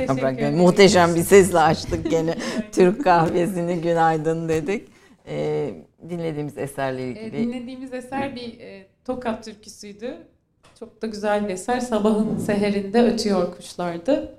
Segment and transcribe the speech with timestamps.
[0.00, 0.56] ederim.
[0.56, 2.34] Muhteşem bir sesle açtık gene
[2.72, 4.88] Türk kahvesini günaydın dedik.
[5.28, 5.70] Ee,
[6.08, 10.16] dinlediğimiz eserle E, ilgili dinlediğimiz eser bir e, Tokat türküsüydü.
[10.78, 11.80] Çok da güzel bir eser.
[11.80, 14.38] Sabahın seherinde ötüyor kuşlardı.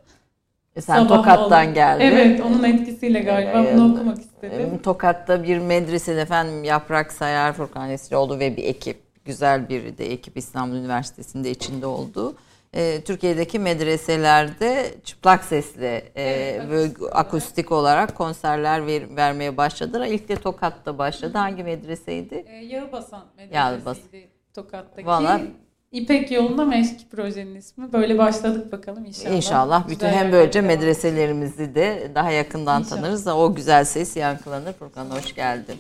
[0.76, 1.74] E, sen Sabah Tokat'tan oldu.
[1.74, 2.06] geldin.
[2.06, 4.70] Evet, onun etkisiyle galiba bunu okumak istedim.
[4.80, 8.98] Ee, Tokat'ta bir medresede efendim Yaprak Sayar, Furkan Esrioğlu ve bir ekip.
[9.26, 12.36] Güzel bir de ekip İstanbul Üniversitesi'nde içinde oldu.
[12.78, 16.70] Ee, Türkiye'deki medreselerde çıplak sesle e, Evet,
[17.02, 18.16] ve akustik olarak.
[18.16, 20.08] konserler ver- vermeye başladılar.
[20.08, 21.38] İlk de Tokat'ta başladı.
[21.38, 22.46] Hangi medreseydi?
[22.48, 23.78] E, Yağbasan Yağbasan.
[23.94, 25.08] medresesiydi Tokat'taki.
[25.08, 25.42] Valla-
[25.92, 27.94] İpek Yolunda Meşk projenin ismi.
[27.94, 29.36] Böyle başladık bakalım inşallah.
[29.36, 33.02] İnşallah bütün Güzel hem böylece devam medreselerimizi de daha yakından İnşallah.
[33.02, 34.74] tanırız da o güzel ses yankılanır.
[34.74, 35.76] Furkan hoş geldin.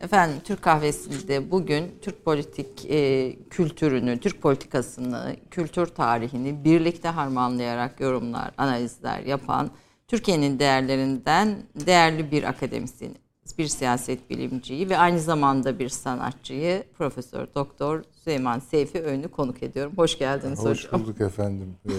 [0.00, 8.50] Efendim Türk kahvesinde bugün Türk politik e, kültürünü, Türk politikasını, kültür tarihini birlikte harmanlayarak yorumlar,
[8.58, 9.70] analizler yapan
[10.08, 13.14] Türkiye'nin değerlerinden değerli bir akademisyen,
[13.58, 19.92] bir siyaset bilimciyi ve aynı zamanda bir sanatçıyı Profesör Doktor Süleyman Seyfi Önlü konuk ediyorum.
[19.96, 21.00] Hoş geldiniz Hoş hocam.
[21.02, 21.74] bulduk efendim.
[21.88, 21.92] Ee,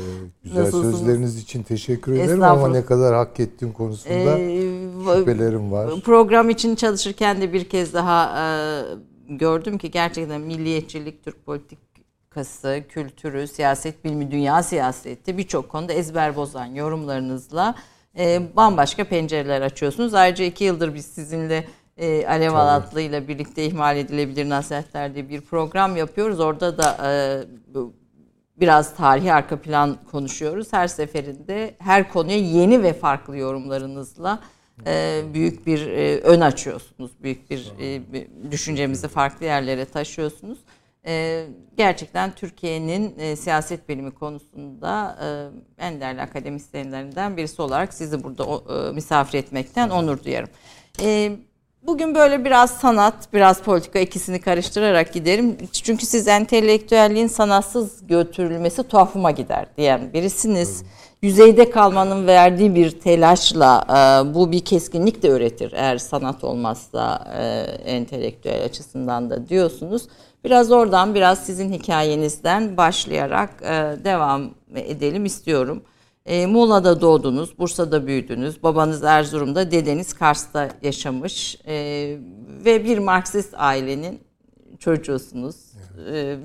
[0.43, 0.97] güzel Nasılsınız?
[0.99, 6.01] sözleriniz için teşekkür ederim ama ne kadar hak ettiğim konusunda Ee, şüphelerim var.
[6.01, 13.47] Program için çalışırken de bir kez daha e, gördüm ki gerçekten milliyetçilik, Türk politikası, kültürü,
[13.47, 17.75] siyaset bilimi, dünya siyaseti birçok konuda ezber bozan yorumlarınızla
[18.17, 20.13] e, bambaşka pencereler açıyorsunuz.
[20.13, 21.65] Ayrıca iki yıldır biz sizinle
[21.97, 26.39] e, Alev Alatlı ile birlikte ihmal edilebilir nasihatler diye bir program yapıyoruz.
[26.39, 27.11] Orada da e,
[28.59, 30.73] biraz tarihi arka plan konuşuyoruz.
[30.73, 34.39] Her seferinde her konuya yeni ve farklı yorumlarınızla
[34.87, 37.11] e, büyük bir e, ön açıyorsunuz.
[37.23, 40.59] Büyük bir e, bir düşüncemizi farklı yerlere taşıyorsunuz.
[41.09, 41.45] E,
[41.77, 45.27] gerçekten Türkiye'nin e, siyaset bilimi konusunda e,
[45.85, 50.49] en değerli akademisyenlerinden birisi olarak sizi burada o, e, misafir etmekten onur duyarım.
[51.01, 51.31] E,
[51.83, 55.57] Bugün böyle biraz sanat, biraz politika ikisini karıştırarak giderim.
[55.71, 60.83] Çünkü siz entelektüelliğin sanatsız götürülmesi tuhafıma gider diyen birisiniz.
[61.21, 67.43] Yüzeyde kalmanın verdiği bir telaşla e, bu bir keskinlik de öğretir eğer sanat olmazsa e,
[67.91, 70.07] entelektüel açısından da diyorsunuz.
[70.43, 75.83] Biraz oradan biraz sizin hikayenizden başlayarak e, devam edelim istiyorum.
[76.25, 81.75] E, Muğla'da doğdunuz, Bursa'da büyüdünüz, babanız Erzurum'da, dedeniz Kars'ta yaşamış e,
[82.65, 84.19] ve bir Marksist ailenin
[84.79, 85.55] çocuğusunuz.
[86.13, 86.37] E,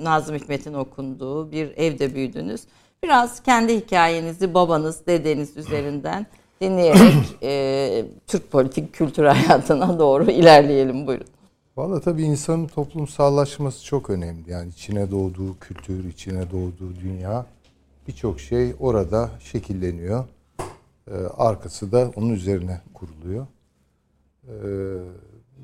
[0.00, 2.60] Nazım Hikmet'in okunduğu bir evde büyüdünüz.
[3.02, 6.26] Biraz kendi hikayenizi babanız, dedeniz üzerinden
[6.60, 11.06] dinleyerek e, Türk politik kültür hayatına doğru ilerleyelim.
[11.06, 11.26] Buyurun.
[11.76, 14.50] Valla tabii insanın toplumsallaşması çok önemli.
[14.50, 17.46] Yani içine doğduğu kültür, içine doğduğu dünya
[18.08, 20.24] birçok şey orada şekilleniyor.
[21.10, 23.46] Ee, arkası da onun üzerine kuruluyor.
[24.44, 24.52] Ee,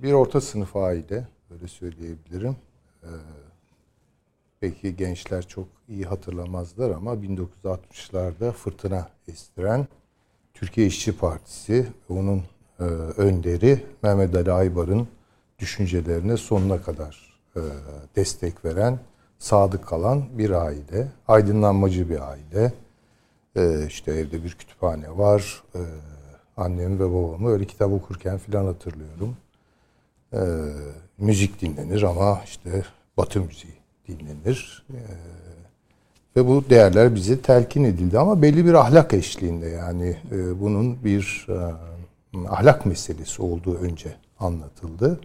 [0.02, 2.56] bir orta sınıf aile, öyle söyleyebilirim.
[3.02, 3.08] Ee,
[4.62, 9.86] belki gençler çok iyi hatırlamazlar ama 1960'larda fırtına estiren
[10.54, 12.42] Türkiye İşçi Partisi onun
[12.80, 12.82] e,
[13.16, 15.08] önderi Mehmet Ali Aybar'ın
[15.60, 17.60] düşüncelerine sonuna kadar e,
[18.16, 18.98] destek veren,
[19.38, 22.72] sadık kalan bir aile, aydınlanmacı bir aile.
[23.56, 25.62] E, işte evde bir kütüphane var.
[25.74, 25.78] Ee,
[26.56, 29.36] annemi ve babamı öyle kitap okurken filan hatırlıyorum.
[30.32, 30.38] Ee,
[31.18, 32.84] müzik dinlenir ama işte
[33.16, 33.74] Batı müziği
[34.08, 34.86] dinlenir.
[34.90, 34.96] Ee,
[36.36, 41.46] ve bu değerler bize telkin edildi ama belli bir ahlak eşliğinde yani e, bunun bir
[41.48, 45.20] e, ahlak meselesi olduğu önce anlatıldı.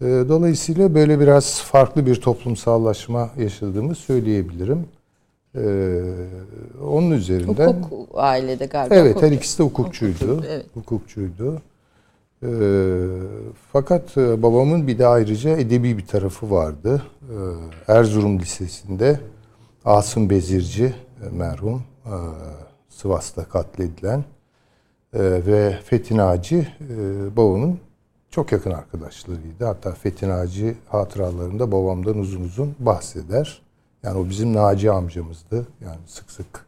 [0.00, 4.86] E, dolayısıyla böyle biraz farklı bir toplumsallaşma yaşadığımı söyleyebilirim.
[5.54, 5.62] E,
[6.84, 8.94] onun üzerinden Hukuk ailede galiba.
[8.94, 9.38] Evet, her hukuk.
[9.38, 10.14] ikisi de hukukçuydu.
[10.14, 10.66] Hukukçuydu, evet.
[10.74, 11.62] Hukukçuydu.
[12.42, 12.48] Ee,
[13.72, 17.02] fakat e, babamın bir de ayrıca edebi bir tarafı vardı.
[17.88, 19.20] Ee, Erzurum Lisesi'nde
[19.84, 20.94] Asım Bezirci e,
[21.32, 22.14] merhum e,
[22.88, 24.24] Sivas'ta katledilen
[25.14, 27.78] e, ve Fethi Naci e, babamın
[28.30, 29.64] çok yakın arkadaşlarıydı.
[29.64, 33.62] Hatta Fethi Naci hatıralarında babamdan uzun uzun bahseder.
[34.02, 35.66] Yani o bizim Naci amcamızdı.
[35.80, 36.66] Yani sık sık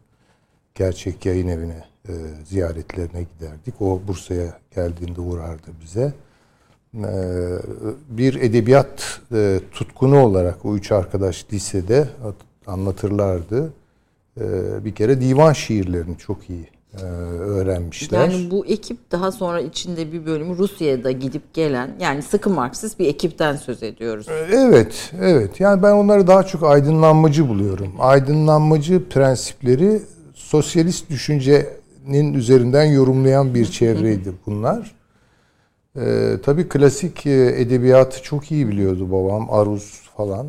[0.75, 2.13] gerçek yayın evine e,
[2.45, 3.83] ziyaretlerine giderdik.
[3.83, 6.13] O Bursa'ya geldiğinde uğrardı bize.
[6.95, 7.13] E,
[8.09, 13.73] bir edebiyat e, tutkunu olarak o üç arkadaş lisede at- anlatırlardı.
[14.41, 14.45] E,
[14.85, 16.69] bir kere divan şiirlerini çok iyi
[17.41, 18.29] öğrenmişler.
[18.29, 23.07] Yani bu ekip daha sonra içinde bir bölümü Rusya'da gidip gelen yani sıkı Marksist bir
[23.07, 24.27] ekipten söz ediyoruz.
[24.53, 25.61] Evet, evet.
[25.61, 27.93] Yani ben onları daha çok aydınlanmacı buluyorum.
[27.99, 30.03] Aydınlanmacı prensipleri
[30.35, 34.95] sosyalist düşüncenin üzerinden yorumlayan bir çevreydi bunlar.
[35.97, 40.47] Ee, tabii klasik e, edebiyatı çok iyi biliyordu babam, Aruz falan.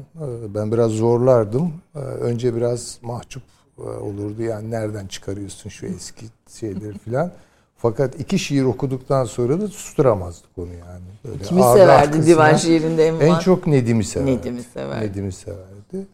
[0.56, 1.74] Ben biraz zorlardım.
[2.22, 4.42] Önce biraz mahcup e, olurdu.
[4.42, 6.26] Yani nereden çıkarıyorsun şu eski
[6.60, 7.32] şeyleri filan.
[7.78, 11.04] Fakat iki şiir okuduktan sonra da susturamazdık onu yani.
[11.26, 14.32] Böyle Kimi severdi divan şiirinde en, En çok Nedim'i severdi.
[14.38, 15.06] Nedim'i severdi.
[15.06, 16.08] Nedim'i severdi.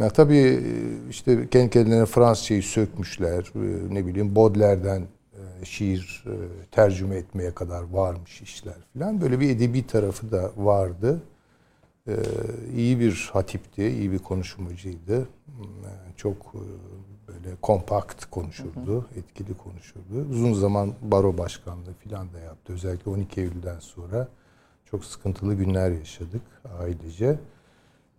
[0.00, 0.62] Ya tabii
[1.10, 3.52] işte kendi kendilerine Fransızcayı sökmüşler.
[3.54, 6.34] Ee, Ne bileyim Baudelaire'den e, şiir e,
[6.70, 9.20] tercüme etmeye kadar varmış işler filan.
[9.20, 11.20] Böyle bir edebi tarafı da vardı.
[12.08, 12.12] Ee,
[12.76, 15.18] iyi bir hatipti, iyi bir konuşmacıydı.
[15.20, 15.26] Ee,
[16.16, 16.60] Çok e,
[17.28, 20.26] böyle kompakt konuşurdu, etkili konuşurdu.
[20.30, 22.72] Uzun zaman baro başkanlığı filan da yaptı.
[22.72, 24.28] Özellikle 12 Eylül'den sonra
[24.90, 26.42] çok sıkıntılı günler yaşadık
[26.80, 27.38] ailece.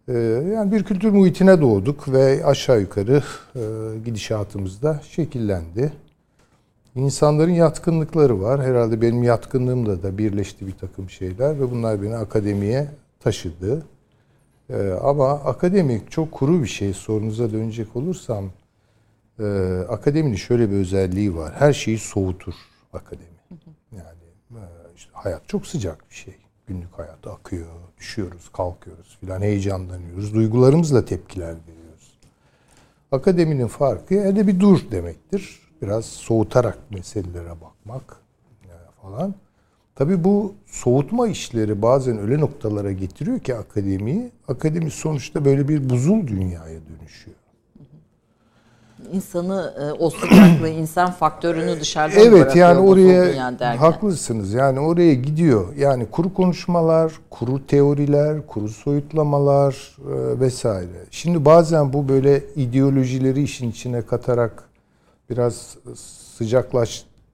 [0.08, 0.14] Ee,
[0.54, 3.24] Yani bir kültür muhitine doğduk ve aşağı yukarı
[3.56, 3.62] e,
[4.06, 5.94] gidişatımız da şekillendi.
[6.96, 8.62] İnsanların yatkınlıkları var.
[8.64, 12.88] Herhalde benim yatkınlığımla da birleşti bir takım şeyler ve bunlar beni akademiye
[13.20, 13.86] taşıdı.
[14.70, 16.94] Ee, ama akademik çok kuru bir şey.
[16.94, 18.52] Sorunuza dönecek olursam
[19.40, 19.44] e,
[19.90, 21.54] akademinin şöyle bir özelliği var.
[21.56, 22.54] Her şeyi soğutur
[22.94, 23.30] akademi.
[23.92, 24.64] Yani e,
[24.96, 26.36] işte hayat çok sıcak bir şey.
[26.68, 30.34] Günlük hayat akıyor, düşüyoruz, kalkıyoruz filan, heyecanlanıyoruz.
[30.34, 32.20] Duygularımızla tepkiler veriyoruz.
[33.12, 35.60] Akademinin farkı elde bir dur demektir.
[35.82, 38.18] Biraz soğutarak meselelere bakmak
[38.64, 39.36] e, falan.
[40.00, 44.32] Tabii bu soğutma işleri bazen öyle noktalara getiriyor ki akademiyi.
[44.48, 47.38] Akademi sonuçta böyle bir buzul dünyaya dönüşüyor.
[49.12, 54.54] İnsanı e, o sıcaklığı, insan faktörünü dışarıdan Evet bırakıyor yani oraya haklısınız.
[54.54, 55.76] Yani oraya gidiyor.
[55.76, 61.06] Yani kuru konuşmalar, kuru teoriler, kuru soyutlamalar e, vesaire.
[61.12, 64.64] Şimdi bazen bu böyle ideolojileri işin içine katarak
[65.30, 65.78] biraz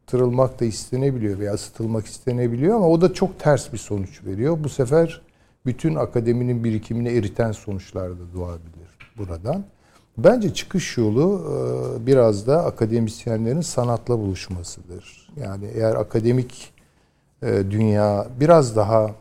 [0.05, 4.57] sıcaklaştırılmak da istenebiliyor veya ısıtılmak istenebiliyor ama o da çok ters bir sonuç veriyor.
[4.63, 5.21] Bu sefer
[5.65, 9.65] bütün akademinin birikimini eriten sonuçlar da doğabilir buradan.
[10.17, 11.41] Bence çıkış yolu
[12.01, 15.29] e, biraz da akademisyenlerin sanatla buluşmasıdır.
[15.37, 16.73] Yani eğer akademik
[17.41, 19.11] e, dünya biraz daha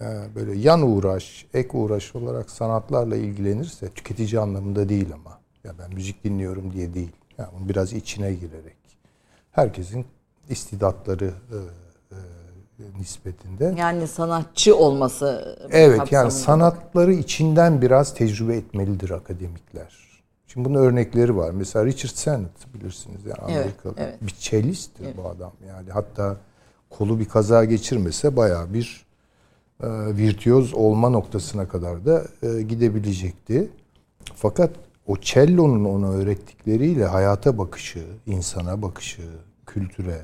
[0.00, 5.94] e, böyle yan uğraş, ek uğraş olarak sanatlarla ilgilenirse tüketici anlamında değil ama ya ben
[5.94, 7.12] müzik dinliyorum diye değil.
[7.38, 8.76] Yani biraz içine girerek
[9.52, 10.06] herkesin
[10.48, 11.56] istidatları e,
[12.12, 12.18] e,
[13.00, 20.04] nispetinde Yani sanatçı olması Evet yani sanatları içinden biraz tecrübe etmelidir akademikler.
[20.46, 21.50] Şimdi bunun örnekleri var.
[21.50, 24.22] Mesela Richard Sennett bilirsiniz yani Evet, Amerikalı evet.
[24.22, 25.52] bir cellisttir bu adam.
[25.68, 26.36] Yani hatta
[26.90, 29.06] kolu bir kaza geçirmese bayağı bir
[29.82, 29.86] e,
[30.16, 33.68] virtüöz olma noktasına kadar da e, gidebilecekti.
[34.34, 34.70] Fakat
[35.06, 39.22] o cello'nun ona öğrettikleriyle hayata bakışı, insana bakışı,
[39.66, 40.20] kültüre,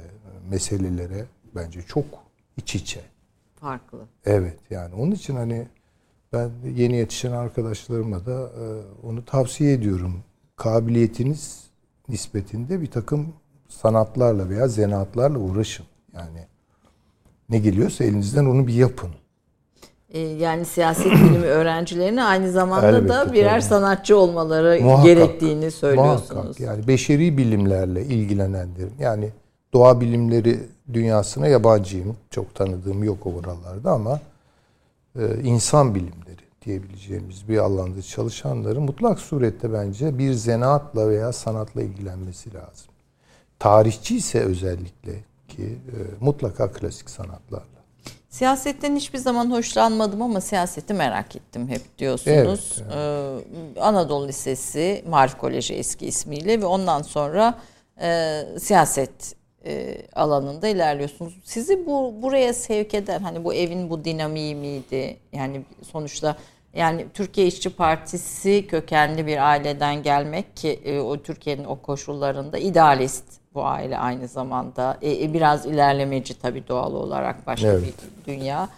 [0.51, 2.05] meselelere bence çok
[2.57, 3.01] iç içe.
[3.61, 3.99] farklı.
[4.25, 5.67] Evet yani onun için hani
[6.33, 8.65] ben yeni yetişen arkadaşlarıma da e,
[9.07, 10.25] onu tavsiye ediyorum.
[10.57, 11.65] Kabiliyetiniz
[12.09, 13.33] nispetinde bir takım
[13.69, 15.87] sanatlarla veya zanaatlarla uğraşın.
[16.15, 16.47] Yani
[17.49, 19.11] ne geliyorsa elinizden onu bir yapın.
[20.09, 23.69] E, yani siyaset bilimi öğrencilerine aynı zamanda Elbette, da birer tabii.
[23.69, 26.31] sanatçı olmaları Muhakkak, gerektiğini söylüyorsunuz.
[26.31, 29.31] Muhakkak yani beşeri bilimlerle ilgilenenlerin yani
[29.73, 30.61] doğa bilimleri
[30.93, 32.17] dünyasına yabancıyım.
[32.31, 34.21] Çok tanıdığım yok oralarda ama
[35.19, 42.55] e, insan bilimleri diyebileceğimiz bir alanda çalışanların mutlak surette bence bir zanaatla veya sanatla ilgilenmesi
[42.55, 42.87] lazım.
[43.59, 45.13] Tarihçi ise özellikle
[45.49, 47.81] ki e, mutlaka klasik sanatlarla.
[48.31, 52.83] Siyasetten hiçbir zaman hoşlanmadım ama siyaseti merak ettim hep diyorsunuz.
[52.93, 57.59] Ee, Anadolu Lisesi, Marif Koleji eski ismiyle ve ondan sonra
[58.01, 61.35] e, siyaset e, alanında ilerliyorsunuz.
[61.45, 65.17] Sizi bu buraya sevk eden hani bu evin bu dinamiği miydi?
[65.33, 66.37] Yani sonuçta
[66.75, 73.25] yani Türkiye İşçi Partisi kökenli bir aileden gelmek ki e, o Türkiye'nin o koşullarında idealist
[73.55, 77.83] bu aile aynı zamanda E, e, biraz ilerlemeci tabii doğal olarak başka Evet.
[78.27, 78.69] bir dünya.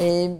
[0.00, 0.30] E,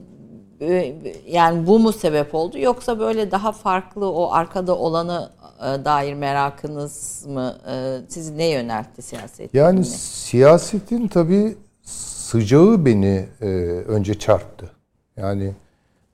[0.60, 5.30] e, yani bu mu sebep oldu yoksa böyle daha farklı o arkada olanı
[5.62, 9.54] dair merakınız mı e, sizi ne yöneltti siyaset?
[9.54, 9.96] Yani bilimine?
[9.96, 13.46] siyasetin tabii sıcağı beni e,
[13.88, 14.70] önce çarptı.
[15.16, 15.52] Yani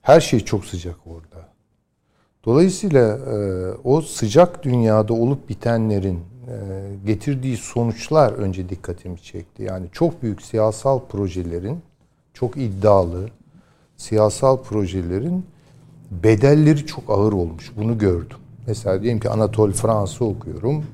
[0.01, 1.49] her şey çok sıcak orada.
[2.45, 3.37] Dolayısıyla e,
[3.83, 6.55] o sıcak dünyada olup bitenlerin e,
[7.05, 9.63] getirdiği sonuçlar önce dikkatimi çekti.
[9.63, 11.79] Yani çok büyük siyasal projelerin,
[12.33, 13.29] çok iddialı
[13.97, 15.45] siyasal projelerin
[16.11, 17.71] bedelleri çok ağır olmuş.
[17.77, 18.37] Bunu gördüm.
[18.69, 20.85] Mesela diyelim ki Anatole Fransa okuyorum.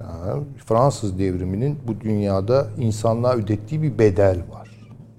[0.00, 4.70] Yani Fransız devriminin bu dünyada insanlığa ödettiği bir bedel var.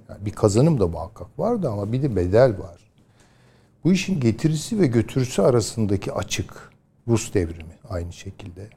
[0.09, 2.79] Yani bir kazanım da muhakkak vardı ama bir de bedel var.
[3.83, 6.71] Bu işin getirisi ve götürüsü arasındaki açık,
[7.07, 8.69] Rus devrimi aynı şekilde,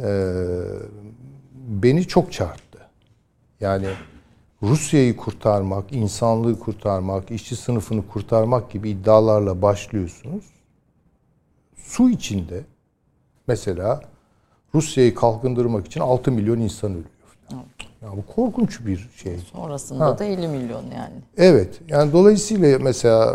[0.00, 0.62] ee,
[1.68, 2.78] beni çok çarptı.
[3.60, 3.88] Yani
[4.62, 10.44] Rusya'yı kurtarmak, insanlığı kurtarmak, işçi sınıfını kurtarmak gibi iddialarla başlıyorsunuz.
[11.84, 12.60] Su içinde
[13.46, 14.00] mesela
[14.74, 17.04] Rusya'yı kalkındırmak için 6 milyon insan ölüyor.
[18.02, 19.38] Ya bu korkunç bir şey.
[19.38, 20.18] Sonrasında Ha.
[20.18, 21.14] da 50 milyon yani.
[21.36, 21.80] Evet.
[21.88, 23.34] Yani dolayısıyla mesela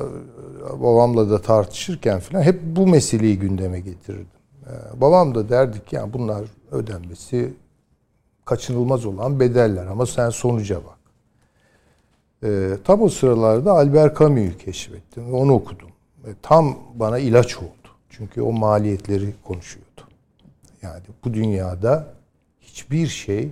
[0.79, 4.27] babamla da tartışırken falan hep bu meseleyi gündeme getirirdim.
[4.67, 7.53] Ee, babam da derdi ki yani bunlar ödenmesi
[8.45, 10.99] kaçınılmaz olan bedeller ama sen sonuca bak.
[12.43, 15.89] Ee, tam o sıralarda Albert Camus'u keşfettim ve onu okudum.
[16.25, 17.69] Ve tam bana ilaç oldu.
[18.19, 20.01] Çünkü o maliyetleri konuşuyordu.
[20.81, 22.13] Yani bu dünyada
[22.61, 23.49] hiçbir şey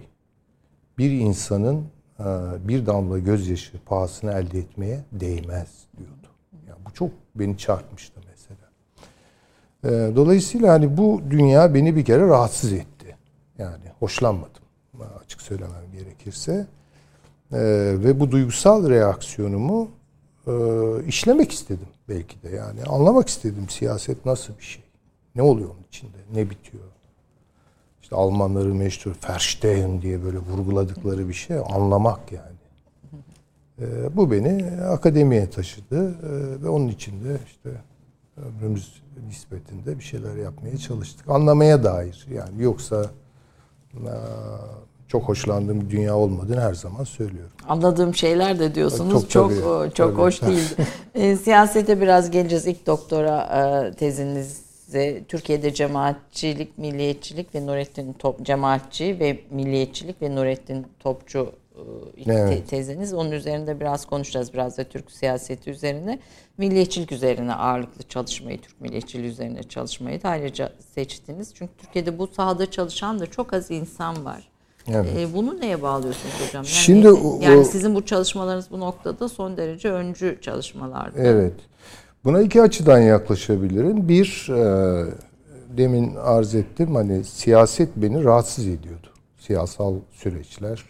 [0.98, 1.86] bir insanın
[2.20, 2.24] e,
[2.68, 6.28] bir damla gözyaşı pahasına elde etmeye değmez diyordu.
[6.68, 8.70] Yani bu çok beni çarpmıştı mesela.
[9.84, 13.16] E, Dolayısıyla hani bu dünya beni bir kere rahatsız etti.
[13.58, 14.62] Yani hoşlanmadım
[15.24, 16.68] açık söylemem gerekirse.
[17.52, 17.58] E,
[18.04, 19.92] Ve bu duygusal reaksiyonumu
[20.48, 20.52] e,
[21.08, 22.84] işlemek istedim belki de yani.
[22.84, 24.84] Anlamak istedim siyaset nasıl bir şey.
[25.36, 26.18] Ne oluyor onun içinde?
[26.34, 26.84] Ne bitiyor?
[28.02, 32.58] İşte Almanları meşhur Verstehen diye böyle vurguladıkları bir şey anlamak yani.
[33.82, 37.70] Ee, bu beni akademiye taşıdı Ee, ve onun içinde işte
[38.38, 41.30] ömrümüz nispetinde bir şeyler yapmaya çalıştık.
[41.30, 43.12] Anlamaya dair yani yoksa
[43.94, 44.14] e,
[45.08, 47.52] çok hoşlandığım bir dünya olmadığını her zaman söylüyorum.
[47.68, 49.12] Anladığım şeyler de diyorsunuz.
[49.22, 50.22] Çok Çok tabii, çok, tabii.
[50.22, 50.76] hoş değil.
[51.16, 52.68] E, siyasete biraz geleceğiz.
[52.68, 53.40] İlk doktora
[53.88, 61.52] e, tezinize Türkiye'de cemaatçilik, milliyetçilik ve Nurettin Top cemaatçi ve milliyetçilik ve Nurettin Topçu
[62.18, 62.70] e, Evet.
[62.70, 63.14] teziniz.
[63.14, 64.54] Onun üzerinde biraz konuşacağız.
[64.54, 66.20] Biraz da Türk siyaseti üzerine.
[66.58, 71.54] Milliyetçilik üzerine ağırlıklı çalışmayı, Türk milliyetçiliği üzerine çalışmayı da ayrıca seçtiniz.
[71.56, 74.48] Çünkü Türkiye'de bu sahada çalışan da çok az insan var.
[74.92, 75.18] Evet.
[75.18, 76.64] E, bunu neye bağlıyorsunuz hocam?
[76.64, 81.20] Yani, Şimdi o- yani sizin bu çalışmalarınız bu noktada son derece öncü çalışmalardı.
[81.22, 81.54] Evet.
[82.26, 84.10] Buna iki açıdan yaklaşabilirim.
[84.10, 85.06] Bir, e,
[85.78, 89.08] demin arz ettim hani siyaset beni rahatsız ediyordu.
[89.40, 90.84] Siyasal süreçler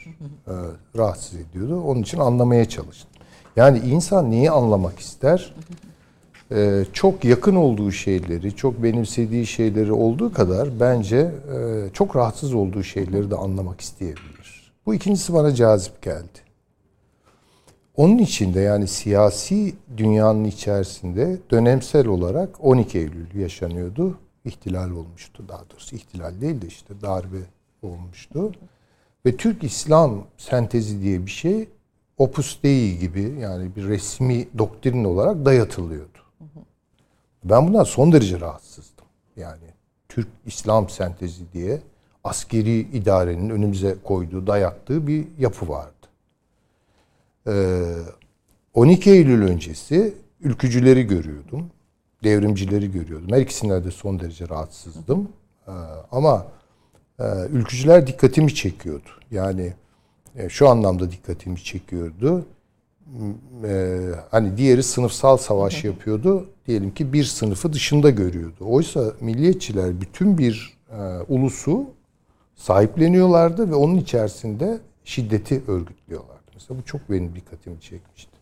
[0.48, 0.54] e,
[0.98, 1.82] rahatsız ediyordu.
[1.82, 3.10] Onun için anlamaya çalıştım.
[3.56, 5.54] Yani insan neyi anlamak ister?
[6.52, 12.84] E, çok yakın olduğu şeyleri, çok benimsediği şeyleri olduğu kadar bence e, çok rahatsız olduğu
[12.84, 14.74] şeyleri de anlamak isteyebilir.
[14.86, 16.48] Bu ikincisi bana cazip geldi.
[17.96, 24.18] Onun içinde yani siyasi dünyanın içerisinde dönemsel olarak 12 Eylül yaşanıyordu.
[24.46, 25.96] İhtilal olmuştu daha doğrusu.
[25.96, 27.38] ihtilal değil de işte darbe
[27.82, 28.52] olmuştu.
[29.26, 31.68] Ve Türk İslam sentezi diye bir şey
[32.18, 36.17] Opus Dei gibi yani bir resmi doktrin olarak dayatılıyordu.
[37.44, 39.06] Ben bundan son derece rahatsızdım.
[39.36, 39.74] Yani
[40.10, 41.82] Türk İslam sentezi diye
[42.24, 45.94] askeri idarenin önümüze koyduğu, dayattığı bir yapı vardı.
[47.48, 47.84] Ee,
[48.74, 51.70] 12 Eylül öncesi ülkücüleri görüyordum.
[52.24, 53.28] Devrimcileri görüyordum.
[53.32, 55.30] Her ikisinden de son derece rahatsızdım.
[55.68, 55.72] Ee,
[56.12, 56.48] ama
[57.20, 59.10] e, ülkücüler dikkatimi çekiyordu.
[59.32, 59.74] Yani
[60.36, 62.46] e, şu anlamda dikkatimi çekiyordu.
[63.64, 64.00] E,
[64.32, 66.50] hani diğeri sınıfsal savaş yapıyordu.
[66.68, 68.66] Diyelim ki bir sınıfı dışında görüyordu.
[68.66, 71.86] Oysa milliyetçiler bütün bir e, ulusu
[72.56, 76.52] sahipleniyorlardı ve onun içerisinde şiddeti örgütlüyorlardı.
[76.54, 78.38] Mesela bu çok benim dikkatimi çekmişti.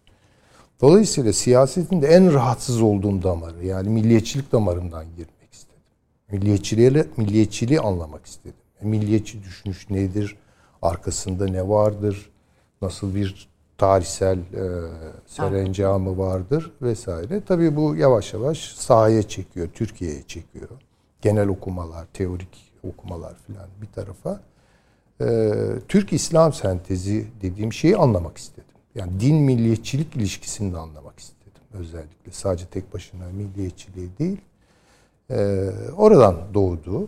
[0.82, 5.82] Dolayısıyla siyasetin de en rahatsız olduğum damarı yani milliyetçilik damarından girmek istedim.
[6.32, 8.58] Milliyetçiliği, milliyetçiliği anlamak istedim.
[8.82, 10.36] Milliyetçi düşünüş nedir?
[10.82, 12.30] Arkasında ne vardır?
[12.82, 14.44] Nasıl bir tarihsel e,
[15.26, 17.42] serencamı vardır vesaire.
[17.48, 20.70] Tabii bu yavaş yavaş sahaya çekiyor, Türkiye'ye çekiyor.
[21.22, 24.42] Genel okumalar, teorik okumalar filan bir tarafa.
[25.22, 25.52] E,
[25.88, 28.64] Türk İslam sentezi dediğim şeyi anlamak istedim.
[28.96, 32.32] Yani din milliyetçilik ilişkisini de anlamak istedim özellikle.
[32.32, 34.42] Sadece tek başına milliyetçiliği değil.
[35.30, 37.08] E, oradan doğdu.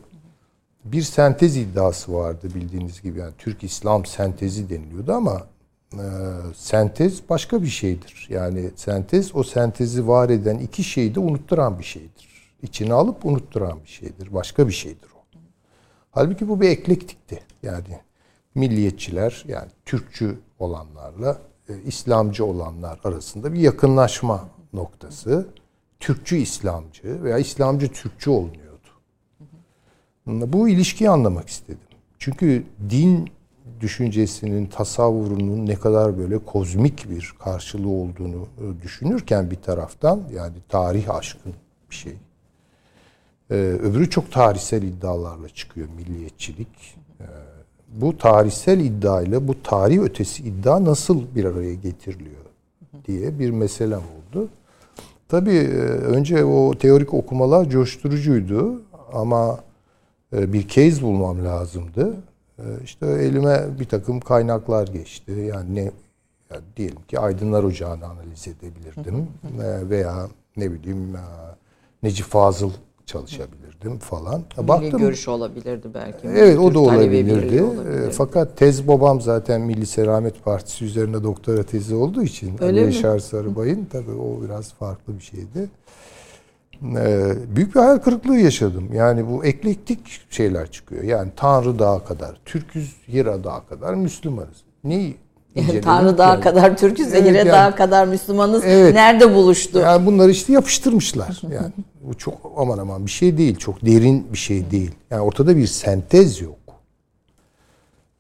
[0.85, 3.19] Bir sentez iddiası vardı bildiğiniz gibi.
[3.19, 5.47] Yani Türk İslam sentezi deniliyordu ama
[5.93, 6.03] e,
[6.55, 8.27] sentez başka bir şeydir.
[8.29, 12.27] Yani sentez o sentezi var eden iki şeyi de unutturan bir şeydir.
[12.61, 14.33] İçine alıp unutturan bir şeydir.
[14.33, 15.39] Başka bir şeydir o.
[16.11, 17.43] Halbuki bu bir eklektikti.
[17.63, 17.99] Yani
[18.55, 21.37] milliyetçiler yani Türkçü olanlarla
[21.69, 25.47] e, İslamcı olanlar arasında bir yakınlaşma noktası.
[25.99, 28.87] Türkçü İslamcı veya İslamcı Türkçü olunuyordu.
[30.27, 31.79] Bu ilişkiyi anlamak istedim.
[32.19, 33.29] Çünkü din
[33.81, 41.15] düşüncesinin, tasavvurunun ne kadar böyle kozmik bir karşılığı olduğunu e, düşünürken bir taraftan yani tarih
[41.15, 41.53] aşkın
[41.89, 42.13] bir şey.
[43.51, 46.95] Ee, öbürü çok tarihsel iddialarla çıkıyor milliyetçilik.
[47.19, 47.23] Ee,
[47.87, 52.45] bu tarihsel iddiayla bu tarih ötesi iddia nasıl bir araya getiriliyor
[53.05, 54.49] diye bir meselem oldu.
[55.27, 58.81] Tabii e, önce o teorik okumalar coşturucuydu
[59.13, 59.59] ama
[60.33, 62.13] e, bir case bulmam lazımdı.
[62.59, 65.31] E, İşte elime bir takım kaynaklar geçti.
[65.31, 65.91] Yani ne
[66.51, 69.27] yani diyelim ki Aydınlar Ocağı'nı analiz edebilirdim
[69.63, 71.19] E, veya ne bileyim e,
[72.03, 72.71] Necip Fazıl
[73.05, 74.41] çalışabilirdim falan.
[74.79, 76.27] Milli görüş olabilirdi belki.
[76.27, 77.63] Evet o da olabilirdi.
[77.63, 78.11] olabilirdi.
[78.11, 82.85] Fakat tez babam zaten Milli Selamet Partisi üzerine doktora tezi olduğu için Öyle Ali?
[82.85, 85.69] Yaşar Sarıbay'ın tabii o biraz farklı bir şeydi.
[86.83, 88.89] E, büyük bir hayal kırıklığı yaşadım.
[88.93, 91.03] Yani bu eklektik şeyler çıkıyor.
[91.03, 94.57] Yani Tanrı Dağı kadar, Türküz Hira Dağı kadar Müslümanız.
[94.83, 95.15] Neyi?
[95.83, 96.41] Tanrı Dağı yani?
[96.41, 98.63] kadar Türk'üz, Evet, Zehire yani- Dağı kadar Müslümanız.
[98.65, 98.93] Evet.
[98.93, 99.79] Nerede buluştu?
[99.79, 101.41] Yani bunları işte yapıştırmışlar.
[101.51, 103.55] Yani bu çok aman aman bir şey değil.
[103.55, 104.91] Çok derin bir şey değil.
[105.11, 106.55] Yani ortada bir sentez yok.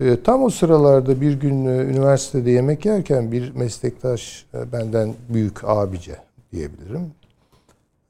[0.01, 5.63] Ee, tam o sıralarda bir gün e, üniversitede yemek yerken bir meslektaş e, benden büyük
[5.63, 6.15] abice
[6.51, 7.11] diyebilirim.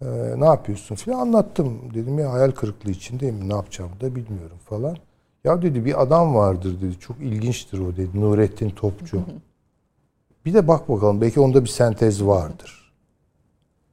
[0.01, 0.05] E,
[0.37, 1.79] ne yapıyorsun filan anlattım.
[1.93, 3.49] Dedim ya hayal kırıklığı içindeyim.
[3.49, 4.97] Ne yapacağımı da bilmiyorum falan.
[5.43, 6.99] Ya dedi bir adam vardır dedi.
[6.99, 8.21] Çok ilginçtir o dedi.
[8.21, 9.21] Nurettin Topçu.
[10.45, 12.93] Bir de bak bakalım belki onda bir sentez vardır.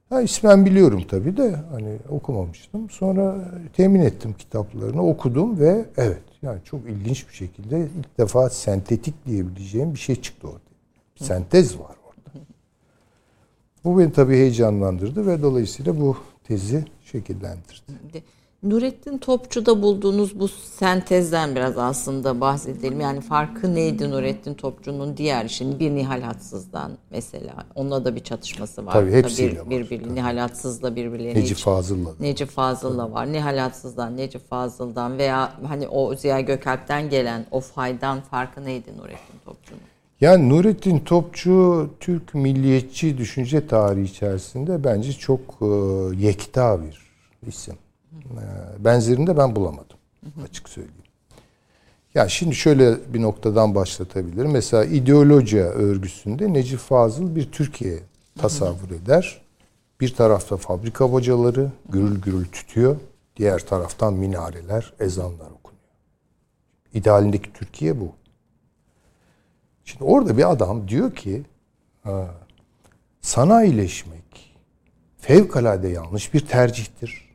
[0.09, 2.91] Ha, ismen biliyorum tabii de hani okumamıştım.
[2.91, 3.37] Sonra
[3.73, 9.95] temin ettim kitaplarını okudum ve evet yani çok ilginç bir şekilde ilk defa sentetik diyebileceğim
[9.95, 10.61] bir şey çıktı orada.
[11.21, 11.97] Bir sentez var.
[13.85, 18.23] Bu beni tabii heyecanlandırdı ve dolayısıyla bu tezi şekillendirdi.
[18.63, 23.01] Nurettin Topçu'da bulduğunuz bu sentezden biraz aslında bahsedelim.
[23.01, 27.55] Yani farkı neydi Nurettin Topçu'nun diğer işin bir Nihal Hatsız'dan mesela.
[27.75, 28.93] Onunla da bir çatışması var.
[28.93, 29.71] Tabii, hepsiyle bir, var.
[29.71, 30.15] birbiri, Tabii.
[30.15, 32.11] Nihal Hatsız'la birbirlerine Necip Fazıl'la.
[32.21, 33.33] Necip Fazıl'la var.
[33.33, 39.39] Nihal Hatsız'dan, Necip Fazıl'dan veya hani o Ziya Gökalp'ten gelen o faydan farkı neydi Nurettin
[39.45, 39.94] Topçu'nun?
[40.25, 45.67] Yani Nurettin Topçu Türk milliyetçi düşünce tarihi içerisinde bence çok e,
[46.17, 46.99] yekta bir
[47.49, 47.75] isim.
[48.13, 48.45] E,
[48.85, 49.97] benzerini de ben bulamadım
[50.45, 51.03] açık söyleyeyim.
[52.15, 54.51] Ya şimdi şöyle bir noktadan başlatabilirim.
[54.51, 57.99] Mesela ideolojiya örgüsünde Necip Fazıl bir Türkiye
[58.39, 59.43] tasavvur eder.
[60.01, 62.97] Bir tarafta fabrika bacaları gürül gürül tütüyor.
[63.37, 65.85] Diğer taraftan minareler, ezanlar okunuyor.
[66.95, 68.24] İdealindeki Türkiye bu.
[69.85, 71.43] Şimdi orada bir adam diyor ki
[73.21, 74.57] sanayileşmek
[75.19, 77.35] fevkalade yanlış bir tercihtir.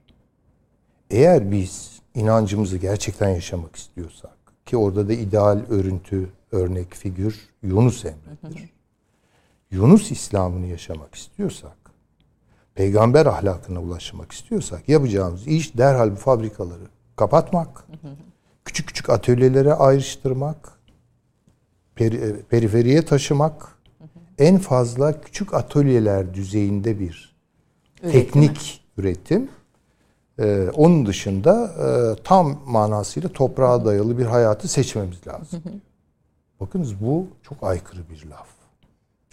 [1.09, 8.69] Eğer biz inancımızı gerçekten yaşamak istiyorsak ki orada da ideal örüntü, örnek, figür Yunus Emre'dir.
[9.71, 11.77] Yunus İslam'ını yaşamak istiyorsak,
[12.75, 17.85] peygamber ahlakına ulaşmak istiyorsak yapacağımız iş derhal bu fabrikaları kapatmak,
[18.65, 20.78] küçük küçük atölyelere ayrıştırmak,
[21.99, 23.75] peri- periferiye taşımak,
[24.37, 27.35] en fazla küçük atölyeler düzeyinde bir
[28.03, 28.11] Üretimi.
[28.23, 29.49] teknik üretim.
[30.39, 35.61] Ee, onun dışında e, tam manasıyla toprağa dayalı bir hayatı seçmemiz lazım.
[36.59, 38.47] Bakınız bu çok aykırı bir laf.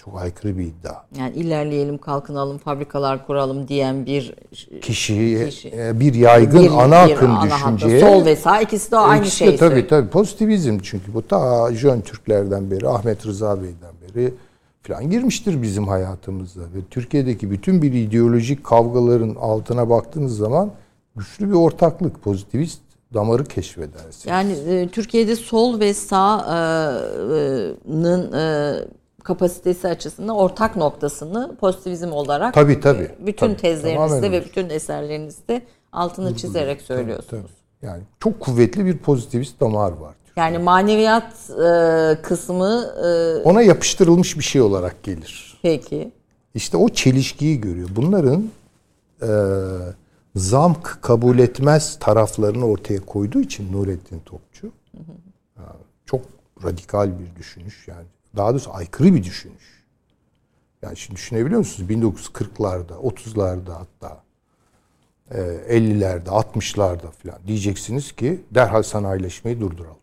[0.07, 0.95] Çok aykırı bir iddia.
[1.19, 4.35] Yani ilerleyelim, kalkınalım, fabrikalar kuralım diyen bir
[4.83, 5.69] Kişiyi Kişi.
[5.69, 8.97] e, bir yaygın bir- ana bir akım ana hatta düşünceye sol ve sağ ikisi de
[8.97, 13.95] aynı İkisi de tabii tabii pozitivizm çünkü bu ta Jön Türklerden beri Ahmet Rıza Bey'den
[14.15, 14.35] beri
[14.83, 20.71] falan girmiştir bizim hayatımıza ve Türkiye'deki bütün bir ideolojik kavgaların altına baktığınız zaman
[21.17, 22.81] güçlü bir ortaklık pozitivist
[23.15, 24.27] damarı keşfedersiniz.
[24.27, 28.75] Yani e, Türkiye'de sol ve sağ'nın e,
[29.27, 33.03] kapasitesi açısından ortak noktasını pozitivizm olarak Tabii, tabii.
[33.03, 35.63] e, bütün Tabii, tezlerinizde ve bütün eserlerinizde
[35.93, 37.51] altını çizerek söylüyorsunuz.
[37.81, 37.87] Tabii.
[37.87, 40.15] Yani çok kuvvetli bir pozitivist damar var.
[40.37, 45.59] Yani maneviyat e, kısmı e, Ona yapıştırılmış bir şey olarak gelir.
[45.63, 46.13] peki.
[46.55, 47.89] İşte o çelişkiyi görüyor.
[47.97, 48.51] Bunların
[49.23, 49.29] e,
[50.35, 54.73] zamk kabul etmez taraflarını ortaya koyduğu için Nurettin Topçu
[55.57, 55.63] e,
[56.07, 56.21] çok
[56.65, 59.85] radikal bir düşünüş yani daha doğrusu aykırı bir düşünüş.
[60.83, 61.91] Yani şimdi düşünebiliyor musunuz?
[61.91, 64.23] 1940'larda, 30'larda hatta
[65.31, 65.39] e,
[65.79, 69.97] 50'lerde, 60'larda falan diyeceksiniz ki derhal sanayileşmeyi durduralım.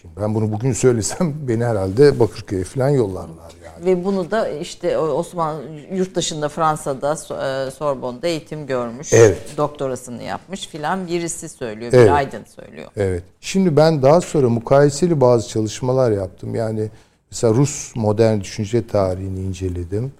[0.00, 3.86] Şimdi ben bunu bugün söylesem beni herhalde Bakırköy'e falan yollarlar yani.
[3.86, 9.12] Ve bunu da işte Osman yurt dışında Fransa'da e, Sorbonne'da eğitim görmüş.
[9.12, 9.38] Evet.
[9.56, 11.92] Doktorasını yapmış filan birisi söylüyor.
[11.94, 12.06] Evet.
[12.06, 12.88] Bir aydın söylüyor.
[12.96, 13.22] Evet.
[13.40, 16.54] Şimdi ben daha sonra mukayeseli bazı çalışmalar yaptım.
[16.54, 16.90] Yani
[17.30, 20.12] mesela Rus modern düşünce tarihini inceledim.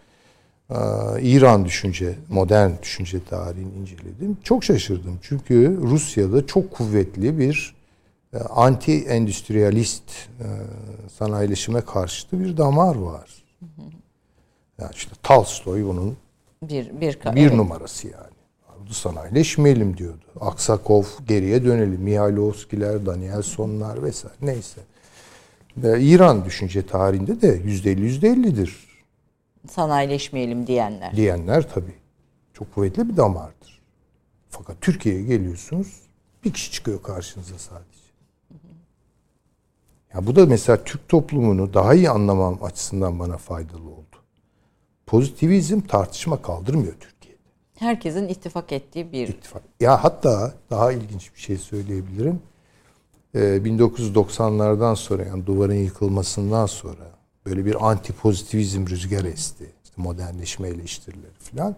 [0.70, 0.74] Ee,
[1.22, 4.38] İran düşünce, modern düşünce tarihini inceledim.
[4.42, 5.18] Çok şaşırdım.
[5.22, 7.74] Çünkü Rusya'da çok kuvvetli bir
[8.34, 10.02] e, anti-endüstriyalist
[10.40, 10.46] e,
[11.18, 13.30] sanayileşime karşıtı bir damar var.
[14.80, 16.16] Yani işte Tolstoy bunun
[16.62, 17.54] Bir bir bir evet.
[17.54, 18.30] numarası yani.
[18.88, 20.24] Bu sanayileşmeyelim diyordu.
[20.40, 22.00] Aksakov geriye dönelim.
[22.00, 24.80] Mihailovskiler, Danielsonlar vesaire neyse.
[25.82, 28.90] Ve İran düşünce tarihinde de yüzde elli yüzde ellidir
[29.68, 31.16] sanayileşmeyelim diyenler.
[31.16, 31.94] diyenler tabii.
[32.52, 33.80] Çok kuvvetli bir damardır.
[34.48, 36.00] Fakat Türkiye'ye geliyorsunuz
[36.44, 38.00] bir kişi çıkıyor karşınıza sadece.
[40.14, 44.16] Ya bu da mesela Türk toplumunu daha iyi anlamam açısından bana faydalı oldu.
[45.06, 47.40] Pozitivizm tartışma kaldırmıyor Türkiye'de.
[47.78, 49.62] Herkesin ittifak ettiği bir İttifak.
[49.80, 52.42] Ya hatta daha ilginç bir şey söyleyebilirim.
[53.34, 57.10] Ee, 1990'lardan sonra yani duvarın yıkılmasından sonra
[57.46, 59.64] böyle bir anti pozitivizm rüzgar esti.
[59.84, 61.76] İşte modernleşme eleştirileri falan.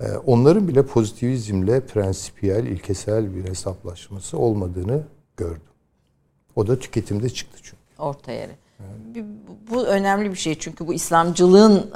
[0.00, 5.02] Ee, onların bile pozitivizmle prensipiyel, ilkesel bir hesaplaşması olmadığını
[5.36, 5.62] gördüm.
[6.56, 7.82] O da tüketimde çıktı çünkü.
[7.98, 8.52] orta yeri.
[9.70, 11.90] Bu- önemli bir şey çünkü bu İslamcılığın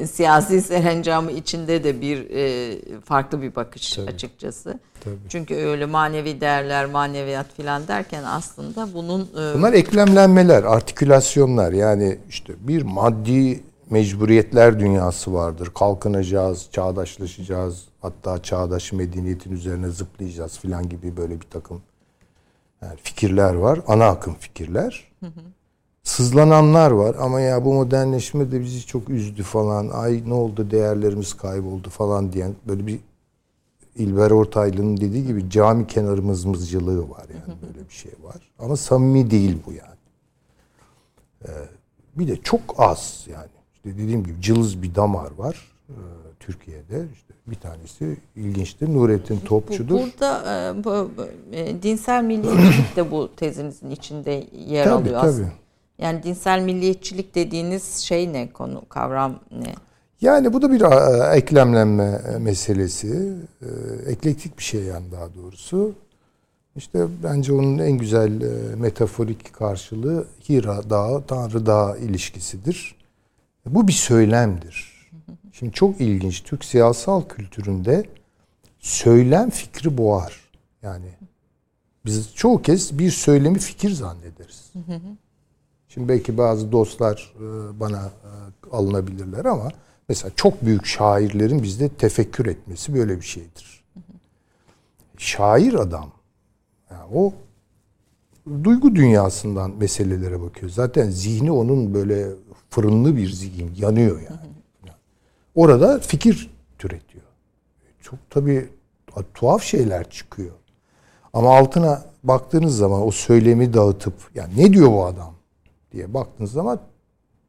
[0.00, 4.78] e, siyasi serencamı içinde de bir e, farklı bir bakış açıkçası.
[5.04, 5.14] Tabii.
[5.28, 11.72] Çünkü öyle manevi değerler, maneviyat filan derken aslında bunun e, Bunlar eklemlenmeler, artikülasyonlar.
[11.72, 15.70] Yani işte bir maddi mecburiyetler dünyası vardır.
[15.74, 17.84] Kalkınacağız, çağdaşlaşacağız.
[18.00, 21.82] Hatta çağdaş medeniyetin üzerine zıplayacağız filan gibi böyle bir takım
[22.82, 23.80] yani fikirler var.
[23.86, 25.08] Ana akım fikirler.
[26.02, 29.88] Sızlananlar var ama ya bu modernleşme de bizi çok üzdü falan.
[29.88, 33.00] Ay ne oldu değerlerimiz kayboldu falan diyen böyle bir
[33.94, 38.50] İlber Ortaylı'nın dediği gibi cami kenarı mızmızcılığı var yani böyle bir şey var.
[38.58, 39.98] Ama samimi değil bu yani.
[41.44, 41.50] Ee,
[42.18, 43.48] bir de çok az yani.
[43.74, 45.96] İşte dediğim gibi cılız bir damar var e,
[46.48, 47.04] Türkiye'de.
[47.14, 48.94] İşte bir tanesi ilginçtir.
[48.94, 50.00] Nurettin Topçu'dur.
[50.00, 51.10] burada e, bu,
[51.52, 55.30] e, dinsel milliyetçilik de bu tezinizin içinde yer Tabii, alıyor tabii.
[55.30, 55.48] aslında.
[55.98, 59.74] Yani dinsel milliyetçilik dediğiniz şey ne konu kavram ne?
[60.20, 63.32] Yani bu da bir e, eklemlenme meselesi.
[63.62, 63.66] E,
[64.10, 65.92] eklektik bir şey yani daha doğrusu.
[66.76, 68.30] İşte bence onun en güzel
[68.76, 72.94] metaforik karşılığı Hira Dağı, Tanrı Dağı ilişkisidir.
[73.66, 74.97] Bu bir söylemdir.
[75.58, 76.42] Şimdi çok ilginç.
[76.42, 78.04] Türk siyasal kültüründe
[78.78, 80.40] söylem fikri boğar.
[80.82, 81.06] Yani
[82.04, 84.72] biz çoğu kez bir söylemi fikir zannederiz.
[85.88, 89.68] Şimdi belki bazı dostlar e, bana e, alınabilirler ama
[90.08, 93.84] mesela çok büyük şairlerin bizde tefekkür etmesi böyle bir şeydir.
[95.16, 96.10] Şair adam
[96.90, 97.32] yani o
[98.64, 100.70] duygu dünyasından meselelere bakıyor.
[100.70, 102.28] Zaten zihni onun böyle
[102.70, 104.57] fırınlı bir zihin, yanıyor yani.
[105.58, 107.24] Orada fikir türetiyor.
[108.02, 108.68] Çok tabii
[109.34, 110.54] tuhaf şeyler çıkıyor.
[111.32, 115.34] Ama altına baktığınız zaman o söylemi dağıtıp yani ne diyor bu adam
[115.92, 116.80] diye baktığınız zaman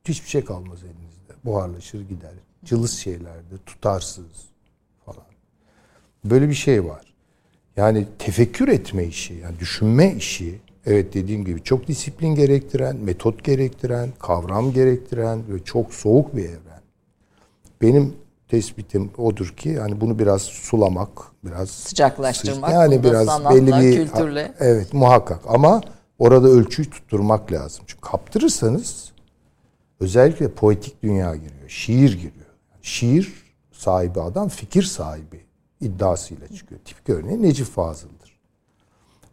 [0.06, 1.34] hiçbir şey kalmaz elinizde.
[1.46, 2.32] Buharlaşır gider.
[2.66, 4.50] Cılız şeylerde, tutarsız
[5.06, 5.28] falan.
[6.26, 7.14] Böyle bir şey var.
[7.78, 14.10] Yani tefekkür etme işi, yani düşünme işi, evet dediğim gibi çok disiplin gerektiren, metot gerektiren,
[14.20, 16.79] kavram gerektiren ve çok soğuk bir evren.
[17.82, 18.16] Benim
[18.48, 21.10] tespitim odur ki yani bunu biraz sulamak,
[21.44, 24.54] biraz Sıcaklaştırmak, yani biraz sanatla, belli bir kültürle.
[24.60, 25.82] evet muhakkak ama
[26.20, 27.84] orada ölçüyü tutturmak lazım.
[27.88, 29.12] Çünkü kaptırırsanız
[30.00, 32.46] özellikle poetik dünya giriyor, şiir giriyor.
[32.82, 33.34] Şiir
[33.72, 35.46] sahibi adam fikir sahibi
[35.82, 36.82] iddiasıyla çıkıyor.
[36.86, 38.40] Tipik örneği Necip Fazıl'dır.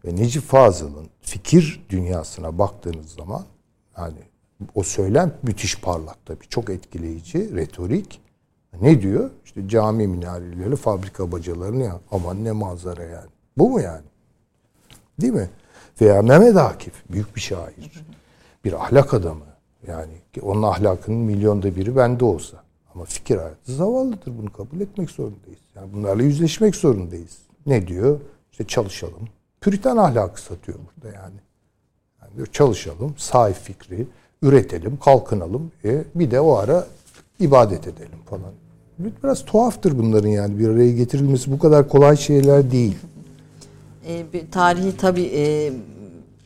[0.05, 3.45] Ve Necip Fazıl'ın fikir dünyasına baktığınız zaman
[3.99, 4.19] yani
[4.75, 6.49] o söylem müthiş parlak tabii.
[6.49, 8.21] Çok etkileyici, retorik.
[8.81, 9.31] Ne diyor?
[9.45, 12.01] İşte cami minareleri, fabrika bacalarını ya.
[12.11, 13.31] Aman ne manzara yani.
[13.59, 14.05] Bu mu yani?
[15.21, 15.51] Değil mi?
[16.01, 18.05] Veya Mehmet Akif, büyük bir şair.
[18.65, 19.45] Bir ahlak adamı.
[19.87, 20.13] Yani
[20.43, 22.63] onun ahlakının milyonda biri bende olsa.
[22.95, 24.39] Ama fikir hayatı zavallıdır.
[24.39, 25.61] Bunu kabul etmek zorundayız.
[25.75, 27.39] Yani bunlarla yüzleşmek zorundayız.
[27.67, 28.21] Ne diyor?
[28.53, 29.29] İşte çalışalım.
[29.61, 31.41] Püritan ahlakı satıyor burada yani.
[32.23, 34.07] yani diyor, çalışalım, sahip fikri,
[34.43, 35.73] üretelim, kalkınalım.
[35.85, 36.87] E, bir de o ara
[37.41, 38.53] ibadet edelim falan.
[38.99, 42.97] Biraz tuhaftır bunların yani bir araya getirilmesi bu kadar kolay şeyler değil.
[44.09, 45.73] E, bir tarihi tabii e,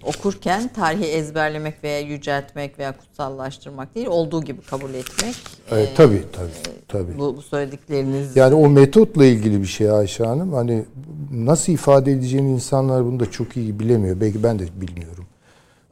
[0.04, 5.34] okurken tarihi ezberlemek veya yüceltmek veya kutsallaştırmak değil, olduğu gibi kabul etmek.
[5.70, 6.76] Evet, tabii tabii.
[6.88, 7.18] tabii.
[7.18, 10.52] Bu, bu söyledikleriniz Yani o metotla ilgili bir şey Ayşe Hanım.
[10.52, 10.84] Hani
[11.32, 14.20] nasıl ifade edeceğini insanlar bunu da çok iyi bilemiyor.
[14.20, 15.24] Belki ben de bilmiyorum.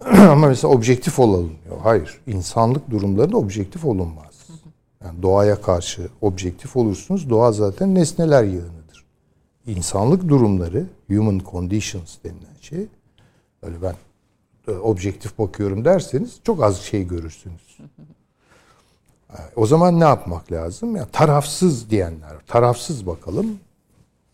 [0.30, 1.52] Ama mesela objektif olalım.
[1.82, 2.20] Hayır.
[2.26, 4.37] insanlık durumlarında objektif olunmaz.
[5.04, 7.30] Yani doğaya karşı objektif olursunuz.
[7.30, 9.04] Doğa zaten nesneler yığınıdır.
[9.66, 12.86] İnsanlık durumları, human conditions denilen şey,
[13.62, 13.94] öyle ben
[14.68, 17.78] e, objektif bakıyorum derseniz çok az şey görürsünüz.
[19.56, 20.96] O zaman ne yapmak lazım?
[20.96, 23.46] Ya tarafsız diyenler, tarafsız bakalım.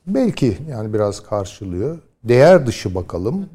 [0.07, 1.98] Belki yani biraz karşılıyor.
[2.24, 3.48] Değer dışı bakalım.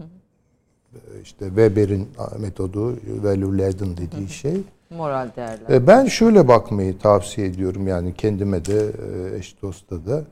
[1.24, 4.62] İşte Weber'in metodu, value laden dediği şey.
[4.90, 5.70] Moral değerler.
[5.70, 10.24] E, Ben şöyle bakmayı tavsiye ediyorum yani kendime de e, eş dosta da.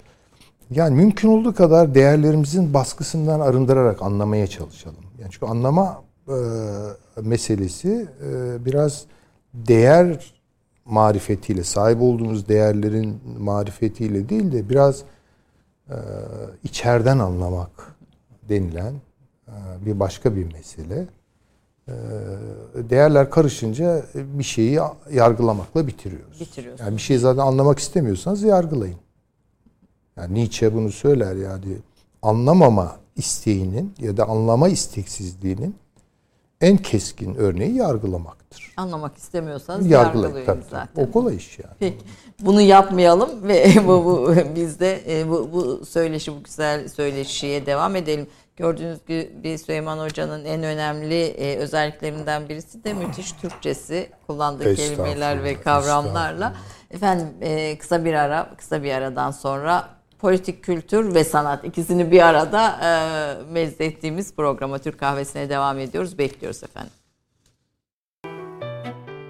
[0.70, 5.04] Yani mümkün olduğu kadar değerlerimizin baskısından arındırarak anlamaya çalışalım.
[5.20, 6.38] Yani çünkü anlama e,
[7.22, 8.08] meselesi
[8.66, 9.06] biraz
[9.54, 10.34] değer
[10.86, 15.04] marifetiyle, sahip olduğumuz değerlerin marifetiyle değil de biraz
[15.90, 15.96] e,
[16.64, 17.96] içeriden anlamak
[18.50, 18.94] denilen
[19.86, 21.08] bir başka bir mesele.
[21.88, 21.94] E,
[22.90, 24.80] değerler karışınca bir şeyi
[25.12, 26.40] yargılamakla bitiriyoruz.
[26.40, 26.88] Bitiriyorsunuz.
[26.88, 28.98] Yani bir şeyi zaten anlamak istemiyorsanız yargılayın.
[30.18, 31.78] Yani Nietzsche bunu söyler yani
[32.22, 35.76] anlamama isteğinin ya da anlama isteksizliğinin
[36.62, 38.74] en keskin örneği yargılamaktır.
[38.78, 41.04] Anlamak istemiyorsanız Yargılayın tabii, zaten.
[41.04, 41.74] O kolay iş yani.
[41.80, 42.06] Peki.
[42.40, 47.96] Bunu yapmayalım ve bu, bu biz de e, bu, bu söyleşi bu güzel söyleşiye devam
[47.96, 48.28] edelim.
[48.58, 55.62] Gördüğünüz gibi Süleyman Hoca'nın en önemli e, özelliklerinden birisi de müthiş Türkçesi kullandığı kelimeler ve
[55.62, 56.54] kavramlarla.
[56.92, 59.90] Efendim e, kısa bir ara, kısa bir aradan sonra
[60.20, 66.18] politik kültür ve sanat ikisini bir arada e, mezzettiğimiz programa Türk Kahvesi'ne devam ediyoruz.
[66.18, 66.92] Bekliyoruz efendim.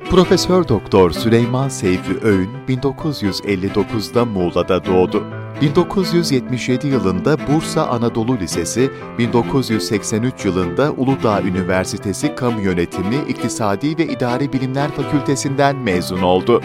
[0.10, 5.24] Profesör Doktor Süleyman Seyfi Öğün 1959'da Muğla'da doğdu.
[5.62, 14.92] 1977 yılında Bursa Anadolu Lisesi, 1983 yılında Uludağ Üniversitesi Kamu Yönetimi, İktisadi ve İdari Bilimler
[14.92, 16.62] Fakültesinden mezun oldu.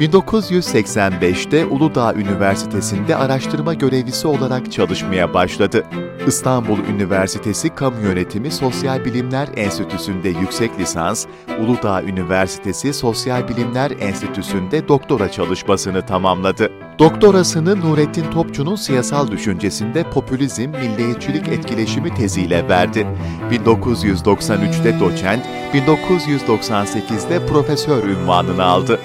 [0.00, 5.84] 1985'te Uludağ Üniversitesi'nde araştırma görevlisi olarak çalışmaya başladı.
[6.26, 11.26] İstanbul Üniversitesi Kamu Yönetimi Sosyal Bilimler Enstitüsü'nde yüksek lisans,
[11.60, 16.70] Uludağ Üniversitesi Sosyal Bilimler Enstitüsü'nde doktora çalışmasını tamamladı.
[16.98, 23.06] Doktorasını Nurettin Topçu'nun siyasal düşüncesinde popülizm, milliyetçilik etkileşimi teziyle verdi.
[23.50, 25.44] 1993'te doçent,
[25.74, 29.00] 1998'de profesör ünvanını aldı.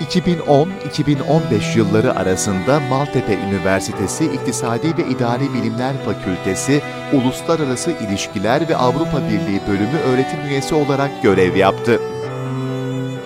[0.00, 9.60] 2010-2015 yılları arasında Maltepe Üniversitesi İktisadi ve İdari Bilimler Fakültesi Uluslararası İlişkiler ve Avrupa Birliği
[9.68, 12.00] Bölümü öğretim üyesi olarak görev yaptı.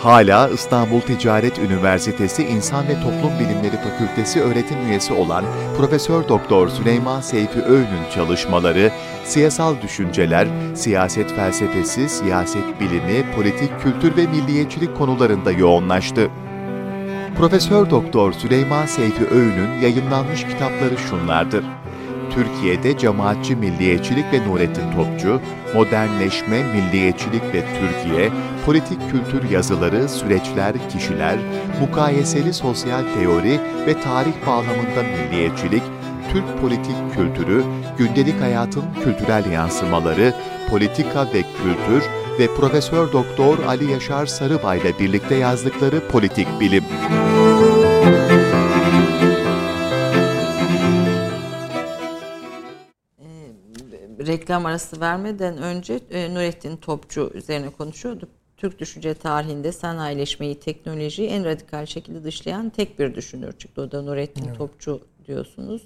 [0.03, 5.45] Hala İstanbul Ticaret Üniversitesi İnsan ve Toplum Bilimleri Fakültesi öğretim üyesi olan
[5.77, 8.93] Profesör Doktor Süleyman Seyfi Öğün'ün çalışmaları,
[9.25, 16.31] siyasal düşünceler, siyaset felsefesi, siyaset bilimi, politik kültür ve milliyetçilik konularında yoğunlaştı.
[17.39, 21.65] Profesör Doktor Süleyman Seyfi Öğün'ün yayınlanmış kitapları şunlardır.
[22.31, 25.41] Türkiye'de cemaatçi milliyetçilik ve Nurettin Topçu,
[25.75, 28.31] modernleşme, milliyetçilik ve Türkiye,
[28.67, 31.37] politik kültür yazıları, süreçler, kişiler,
[31.81, 35.83] mukayeseli sosyal teori ve tarih bağlamında milliyetçilik,
[36.33, 37.65] Türk politik kültürü,
[37.99, 40.35] gündelik hayatın kültürel yansımaları,
[40.71, 42.05] politika ve kültür
[42.39, 46.85] ve Profesör Doktor Ali Yaşar Sarıbay ile birlikte yazdıkları politik bilim.
[54.31, 58.29] Reklam arası vermeden önce e, Nurettin Topçu üzerine konuşuyorduk.
[58.57, 63.83] Türk düşünce tarihinde sanayileşmeyi, teknolojiyi en radikal şekilde dışlayan tek bir düşünür çıktı.
[63.83, 65.83] O da Nurettin Topçu diyorsunuz.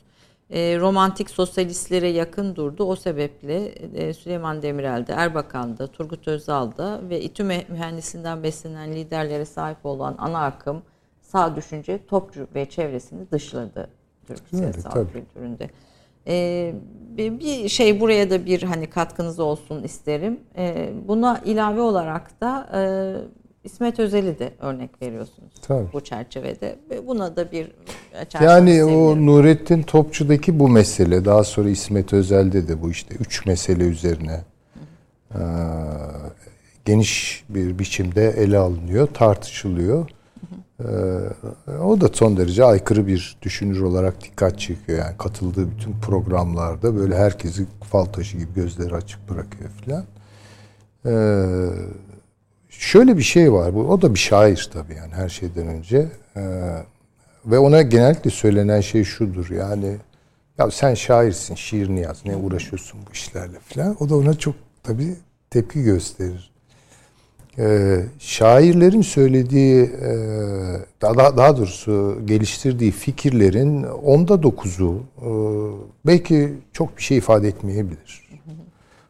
[0.50, 2.84] E, romantik sosyalistlere yakın durdu.
[2.84, 10.14] O sebeple e, Süleyman Demirel'de, Erbakan'da, Turgut Özal'da ve İTÜ mühendisinden beslenen liderlere sahip olan
[10.18, 10.82] ana akım
[11.22, 13.88] sağ düşünce Topçu ve çevresini dışladı
[14.26, 15.70] Türk siyasal kültüründe.
[16.28, 16.74] Ee,
[17.16, 20.40] bir şey buraya da bir hani katkınız olsun isterim.
[20.56, 22.80] Ee, buna ilave olarak da e,
[23.64, 25.86] İsmet Özel'i de örnek veriyorsunuz Tabii.
[25.92, 26.76] bu çerçevede.
[26.90, 27.72] Ve Buna da bir
[28.20, 29.26] açarsanız Yani o.
[29.26, 34.40] Nurettin Topçu'daki bu mesele daha sonra İsmet Özel'de de bu işte üç mesele üzerine
[35.34, 35.40] eee,
[36.84, 40.10] geniş bir biçimde ele alınıyor, tartışılıyor.
[40.80, 44.98] Eee, o da son derece aykırı bir düşünür olarak dikkat çekiyor.
[44.98, 50.04] Yani katıldığı bütün programlarda böyle herkesi fal taşı gibi gözleri açık bırakıyor filan.
[51.04, 51.70] Eee,
[52.68, 53.74] şöyle bir şey var.
[53.74, 56.08] Bu o da bir şair tabii yani her şeyden önce.
[56.36, 56.84] Eee,
[57.46, 59.96] ve ona genellikle söylenen şey şudur yani
[60.58, 63.96] ya sen şairsin şiirini yaz ne uğraşıyorsun bu işlerle falan.
[64.00, 65.14] O da ona çok tabii
[65.50, 66.53] tepki gösterir.
[67.58, 70.12] Ee, şairlerin söylediği e,
[71.02, 75.28] daha, daha doğrusu geliştirdiği fikirlerin onda dokuzu e,
[76.06, 78.24] belki çok bir şey ifade etmeyebilir.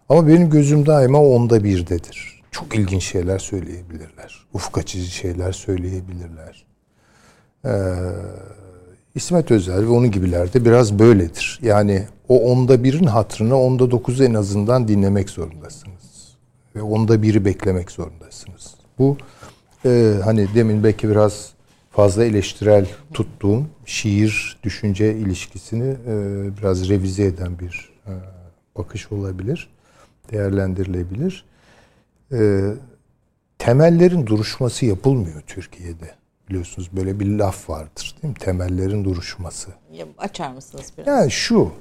[0.09, 2.43] Ama benim gözüm daima onda birdedir.
[2.51, 4.47] Çok ilginç şeyler söyleyebilirler.
[4.55, 6.65] Ufuk açıcı şeyler söyleyebilirler.
[7.65, 7.71] Ee,
[9.15, 11.61] İsmet Özel ve onun gibiler de biraz böyledir.
[11.63, 15.94] Yani o onda birin hatrına onda dokuzu en azından dinlemek zorundasınız.
[16.75, 18.75] Ve onda biri beklemek zorundasınız.
[18.99, 19.17] Bu
[19.85, 21.53] e, hani demin belki biraz
[21.91, 26.17] fazla eleştirel tuttuğum şiir düşünce ilişkisini e,
[26.57, 28.13] biraz revize eden bir e,
[28.77, 29.71] bakış olabilir.
[30.33, 31.45] Değerlendirilebilir.
[32.33, 32.71] E,
[33.59, 36.15] temellerin duruşması yapılmıyor Türkiye'de.
[36.49, 38.39] Biliyorsunuz böyle bir laf vardır değil mi?
[38.39, 39.71] Temellerin duruşması.
[39.93, 41.07] Ya, açar mısınız biraz?
[41.07, 41.73] Yani şu.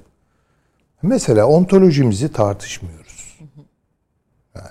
[1.02, 3.40] Mesela ontolojimizi tartışmıyoruz.
[4.56, 4.70] Yani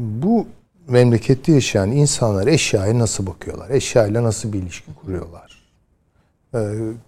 [0.00, 0.46] bu
[0.88, 3.70] memlekette yaşayan insanlar eşyaya nasıl bakıyorlar?
[3.70, 5.62] Eşyayla nasıl bir ilişki kuruyorlar?
[6.54, 6.58] Ee,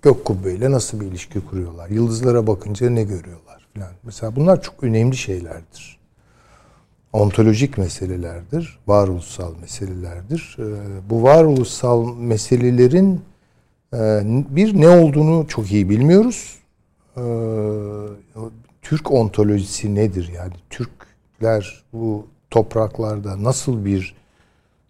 [0.02, 1.88] gök kubbeyle nasıl bir ilişki kuruyorlar?
[1.88, 3.66] Yıldızlara bakınca ne görüyorlar?
[3.74, 3.90] Falan.
[4.02, 5.98] Mesela bunlar çok önemli şeylerdir.
[7.12, 10.56] Ontolojik meselelerdir, varoluşsal meselelerdir.
[10.58, 10.62] Ee,
[11.10, 13.20] bu varoluşsal meselelerin
[13.94, 14.20] ee,
[14.50, 16.58] bir ne olduğunu çok iyi bilmiyoruz.
[17.16, 17.20] Ee,
[18.82, 20.32] Türk ontolojisi nedir?
[20.36, 24.14] Yani Türkler bu topraklarda nasıl bir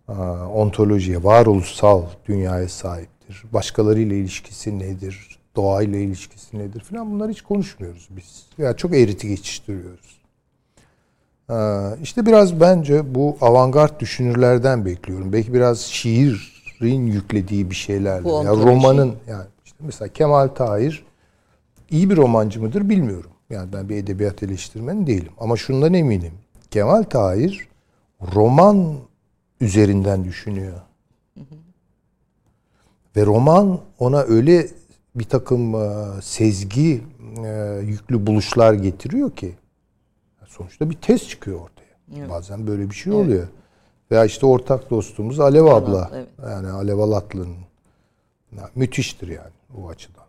[0.09, 0.13] e,
[0.55, 3.45] ontolojiye, varoluşsal dünyaya sahiptir?
[3.53, 5.39] Başkalarıyla ilişkisi nedir?
[5.57, 6.81] Doğayla ilişkisi nedir?
[6.81, 8.47] Falan bunları hiç konuşmuyoruz biz.
[8.59, 10.23] Ya çok eğriti geçiştiriyoruz.
[11.51, 11.55] Ee,
[12.03, 15.33] işte biraz bence bu avantgard düşünürlerden bekliyorum.
[15.33, 18.29] Belki biraz şiirin yüklediği bir şeylerle.
[18.29, 18.67] Ya ontoloji.
[18.67, 21.05] romanın yani işte mesela Kemal Tahir
[21.91, 23.31] iyi bir romancı mıdır bilmiyorum.
[23.51, 25.33] Yani ben bir edebiyat eleştirmeni değilim.
[25.41, 26.33] Ama şundan eminim.
[26.73, 27.69] Kemal Tahir
[28.35, 28.97] roman
[29.61, 30.81] üzerinden düşünüyor.
[33.17, 34.69] Ve roman ona öyle
[35.15, 37.03] bir takım e, sezgi
[37.45, 39.55] e, yüklü buluşlar getiriyor ki
[40.47, 42.31] sonuçta bir tez çıkıyor ortaya.
[42.31, 43.49] Bazen böyle bir şey oluyor.
[44.11, 46.11] Veya işte ortak dostumuz Alev abla.
[46.15, 46.29] evet.
[46.43, 47.57] Yani Alev Alatlı'nın
[48.75, 50.22] müthiştir yani bu açıdan.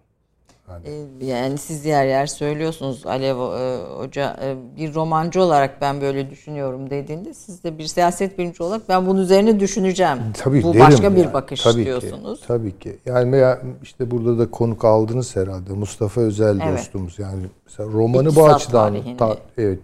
[0.85, 6.29] Ee, Yani siz yer yer söylüyorsunuz Alev e, Hoca e, bir romancı olarak ben böyle
[6.29, 10.17] düşünüyorum dediğinde siz de bir siyaset bilimci olarak ben bunun üzerine düşüneceğim.
[10.43, 11.33] Tabii Bu başka bir yani.
[11.33, 12.41] bakış tabii diyorsunuz.
[12.41, 12.97] Ki, tabii ki.
[13.05, 13.43] Yani
[13.83, 15.73] işte burada da konuk aldınız herhalde.
[15.73, 16.77] Mustafa Özel Evet.
[16.79, 17.19] dostumuz.
[17.19, 19.17] Yani mesela romanı bu İktisat açıdan tarihini.
[19.17, 19.79] ta- evet.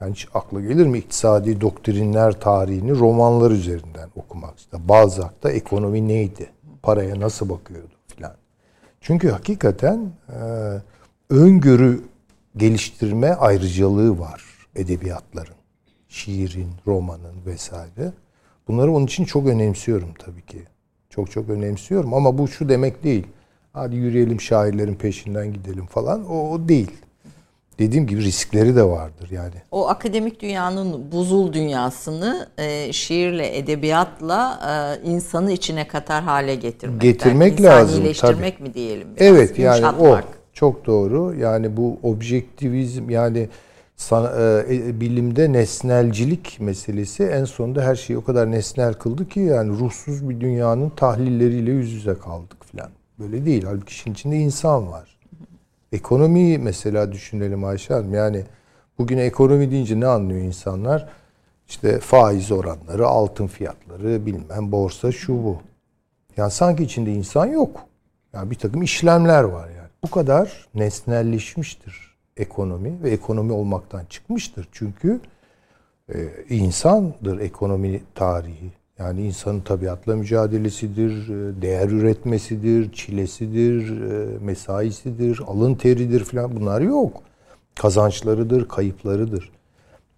[0.00, 4.58] Yani hiç akla gelir mi iktisadi doktrinler tarihini romanlar üzerinden okumak?
[4.58, 6.46] İşte Balzac'ta ekonomi neydi?
[6.82, 7.93] Paraya nasıl bakıyordu.
[9.06, 10.38] Çünkü hakikaten e,
[11.30, 12.00] öngörü
[12.56, 14.44] geliştirme ayrıcalığı var
[14.74, 15.54] edebiyatların.
[16.08, 18.12] Şiirin, romanın vesaire.
[18.68, 20.62] Bunları onun için çok önemsiyorum tabii ki.
[21.10, 23.26] Çok çok önemsiyorum ama bu şu demek değil.
[23.72, 26.90] hadi yürüyelim şairlerin peşinden gidelim falan o, o değil.
[27.78, 29.54] Dediğim gibi riskleri de vardır yani.
[29.70, 34.60] O akademik dünyanın buzul dünyasını e, şiirle, edebiyatla
[35.04, 37.00] e, insanı içine katar hale getirmek.
[37.00, 39.08] Getirmek lazım, İnsanileştirmek mi diyelim?
[39.16, 40.18] biraz, Evet yani o
[40.52, 41.34] çok doğru.
[41.34, 43.48] Yani bu objektivizm yani
[43.96, 49.78] sana- e, bilimde nesnelcilik meselesi en sonunda her şeyi o kadar nesnel kıldı ki yani
[49.78, 52.90] ruhsuz bir dünyanın tahlilleriyle yüz yüze kaldık falan.
[53.18, 53.64] Böyle değil.
[53.66, 55.13] Halbuki işin içinde insan var.
[55.94, 58.14] Ekonomiyi mesela düşünelim Ayşe Hanım.
[58.14, 58.44] Yani
[58.98, 61.08] bugün ekonomi deyince ne anlıyor insanlar?
[61.68, 65.58] İşte faiz oranları, altın fiyatları, bilmem borsa şu bu.
[66.36, 67.80] Yani sanki içinde insan yok.
[68.32, 69.88] Yani bir takım işlemler var yani.
[70.04, 74.68] Bu kadar nesnelleşmiştir ekonomi ve ekonomi olmaktan çıkmıştır.
[74.72, 75.20] Çünkü
[76.14, 78.72] e, insandır ekonomi tarihi.
[78.98, 87.22] Yani insanın tabiatla mücadelesidir, e, değer üretmesidir, çilesidir, e, mesaisidir, alın teridir falan bunlar yok.
[87.74, 89.50] Kazançlarıdır, kayıplarıdır.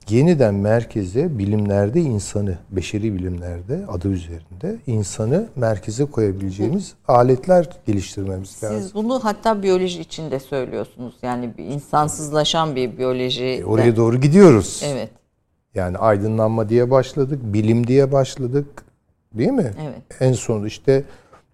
[0.08, 8.80] Yeniden merkeze bilimlerde insanı, beşeri bilimlerde adı üzerinde insanı merkeze koyabileceğimiz aletler geliştirmemiz lazım.
[8.80, 11.14] Siz bunu hatta biyoloji içinde söylüyorsunuz.
[11.22, 13.44] Yani bir insansızlaşan bir biyoloji.
[13.44, 14.82] E, Oraya doğru gidiyoruz.
[14.86, 15.10] Evet,
[15.76, 18.66] Yani aydınlanma diye başladık, bilim diye başladık.
[19.34, 19.72] Değil mi?
[19.80, 20.02] evet.
[20.20, 21.04] En son işte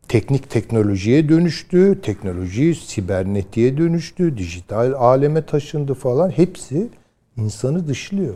[0.09, 6.31] teknik teknolojiye dönüştü, teknoloji sibernetiğe dönüştü, dijital aleme taşındı falan.
[6.31, 6.89] Hepsi
[7.37, 8.35] insanı dışlıyor.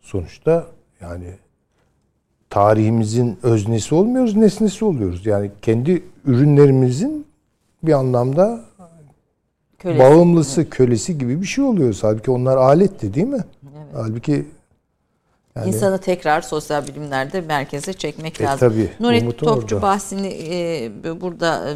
[0.00, 0.66] Sonuçta
[1.00, 1.34] yani
[2.50, 5.26] tarihimizin öznesi olmuyoruz, nesnesi oluyoruz.
[5.26, 7.26] Yani kendi ürünlerimizin
[7.82, 8.64] bir anlamda
[9.80, 9.98] Kölesi.
[10.00, 12.04] bağımlısı, kölesi gibi bir şey oluyoruz.
[12.04, 13.44] Halbuki onlar aletti değil mi?
[13.94, 14.46] Halbuki
[15.56, 18.68] yani- İnsanı tekrar sosyal bilimlerde merkeze çekmek E, lazım.
[18.68, 19.82] tabii, Nurettin Topçu orada.
[19.86, 21.74] bahsini e, burada e,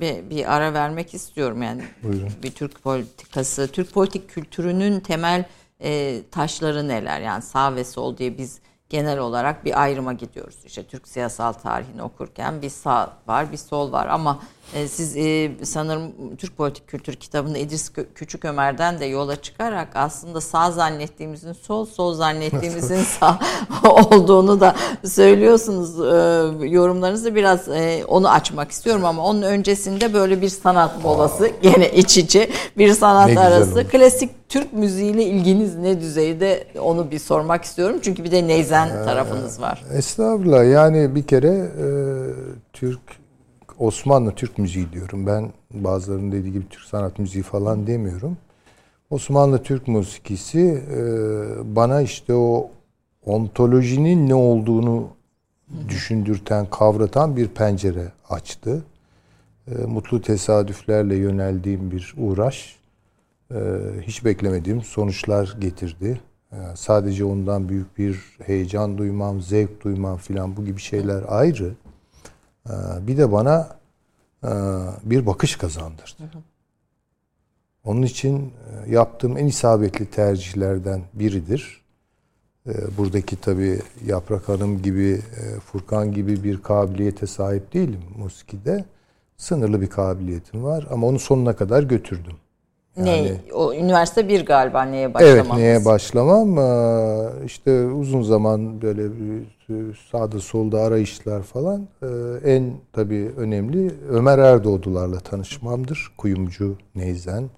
[0.00, 1.82] bir, bir ara vermek istiyorum yani.
[2.02, 2.28] Buyurun.
[2.42, 5.44] Bir Türk politikası, Türk politik kültürünün temel
[5.82, 7.20] e, taşları neler?
[7.20, 8.58] Yani sağ ve sol diye biz
[8.88, 10.56] genel olarak bir ayrıma gidiyoruz.
[10.66, 14.40] İşte Türk siyasal tarihini okurken bir sağ var, bir sol var ama
[14.74, 20.40] e, siz e, sanırım Türk politik kültür kitabında İdris Küçük Ömer'den de yola çıkarak aslında
[20.40, 23.38] sağ zannettiğimizin sol, sol zannettiğimizin sağ
[23.84, 26.00] olduğunu da söylüyorsunuz.
[26.00, 31.90] E, yorumlarınızda biraz e, onu açmak istiyorum ama onun öncesinde böyle bir sanat molası gene
[31.92, 33.88] iç içe bir sanat arası.
[33.88, 37.96] Klasik Türk müziğiyle ilginiz ne düzeyde onu bir sormak istiyorum.
[38.02, 39.84] Çünkü bir de neyzen Ee, tarafınız var.
[39.94, 40.72] Estağfurullah.
[40.72, 41.86] Yani bir kere e,
[42.72, 43.00] Türk
[43.80, 45.26] Osmanlı Türk müziği diyorum.
[45.26, 48.36] Ben bazılarının dediği gibi Türk sanat müziği falan demiyorum.
[49.10, 51.00] Osmanlı Türk musikisi e,
[51.76, 52.70] bana işte o
[53.26, 55.08] ontolojinin ne olduğunu
[55.88, 58.84] düşündürten, kavratan bir pencere açtı.
[59.66, 62.76] E, mutlu tesadüflerle yöneldiğim bir uğraş
[63.50, 63.58] e,
[64.02, 66.20] hiç beklemediğim sonuçlar getirdi.
[66.74, 71.74] Sadece ondan büyük bir heyecan duymam, zevk duymam filan bu gibi şeyler ayrı.
[72.70, 73.76] E, bir de bana
[74.44, 74.50] e,
[75.04, 76.22] bir bakış kazandırdı.
[77.84, 78.38] Onun için
[78.86, 81.80] e, yaptığım en isabetli tercihlerden biridir.
[82.66, 88.84] E, Buradaki tabii Yaprak Hanım gibi, e, Furkan gibi bir kabiliyete sahip değilim musikide.
[89.36, 92.36] Sınırlı bir kabiliyetim var ama onu sonuna kadar götürdüm.
[92.96, 93.32] Ne?
[93.52, 95.56] O üniversite bir galiba neye Evet başlamamız?
[95.62, 96.58] neye başlamam?
[96.58, 99.02] Ee, işte uzun zaman böyle
[100.10, 101.88] sağda solda arayışlar falan.
[102.02, 102.06] Ee,
[102.44, 106.12] en tabii önemli Ömer Erdoğdularla tanışmamdır.
[106.18, 107.50] Kuyumcu Neyzen.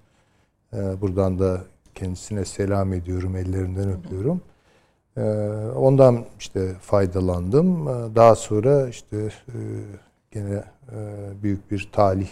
[0.73, 1.61] Ee, buradan da
[1.95, 4.41] kendisine selam ediyorum ellerinden öpüyorum.
[5.75, 7.85] Ondan işte faydalandım.
[8.15, 9.59] Daha sonra işte e,
[10.31, 10.97] gene e,
[11.43, 12.27] büyük bir talih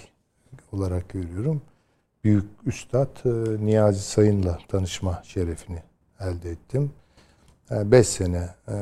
[0.72, 1.62] olarak görüyorum
[2.24, 5.84] büyük üstad e, Niyazi Sayın'la tanışma şerefini
[6.20, 6.92] elde ettim.
[7.72, 8.76] 5 sene e,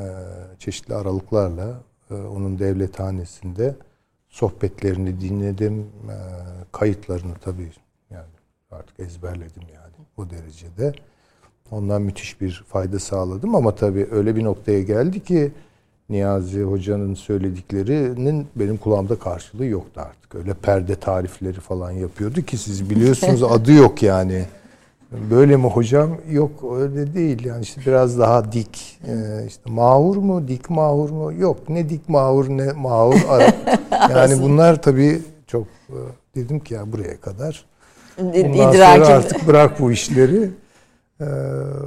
[0.60, 1.82] çeşitli aralıklarla
[2.12, 3.76] e, onun devlethanesinde
[4.30, 5.80] sohbetlerini dinledim.
[5.80, 6.16] E,
[6.72, 7.72] Kayıtlarını tabii
[8.10, 8.30] yani
[8.72, 10.94] artık ezberledim yani o derecede.
[11.72, 15.52] Ondan müthiş bir fayda sağladım ama tabii öyle bir noktaya geldi ki
[16.10, 20.36] Niyazi Hoca'nın söylediklerinin benim kulağımda karşılığı yoktu artık.
[20.36, 24.46] Öyle perde tarifleri falan yapıyordu ki siz biliyorsunuz adı yok yani.
[25.32, 26.18] Böyle mi hocam?
[26.32, 27.46] Yok öyle değil.
[27.46, 29.00] Yani işte biraz daha dik.
[29.08, 30.48] Ee, işte mahur mu?
[30.48, 31.34] Dik mahur mu?
[31.34, 31.70] Yok.
[31.70, 33.16] Ne dik mahur ne mahur.
[34.10, 35.98] Yani bunlar tabii çok e,
[36.36, 37.66] dedim ki ya buraya kadar.
[38.18, 39.16] Bundan sonra İdrakim.
[39.16, 40.50] artık bırak bu işleri.
[41.22, 41.26] Ee,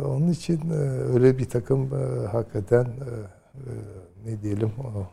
[0.07, 0.75] onun için e,
[1.15, 2.87] öyle bir takım e, hakikaten
[4.27, 5.07] ne diyelim o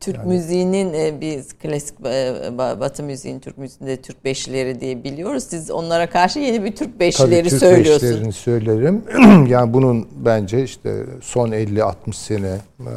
[0.00, 2.04] Türk Yani- müziğinin e, biz klasik e,
[2.48, 5.44] ba- Batı müziğin Türk müziğinde Türk beşleri diye biliyoruz.
[5.44, 8.12] Siz onlara karşı yeni bir Türk beşleri Tabii Türk söylüyorsunuz.
[8.12, 9.04] beşlerini söylerim.
[9.48, 12.92] yani bunun bence işte son 50-60 sene e,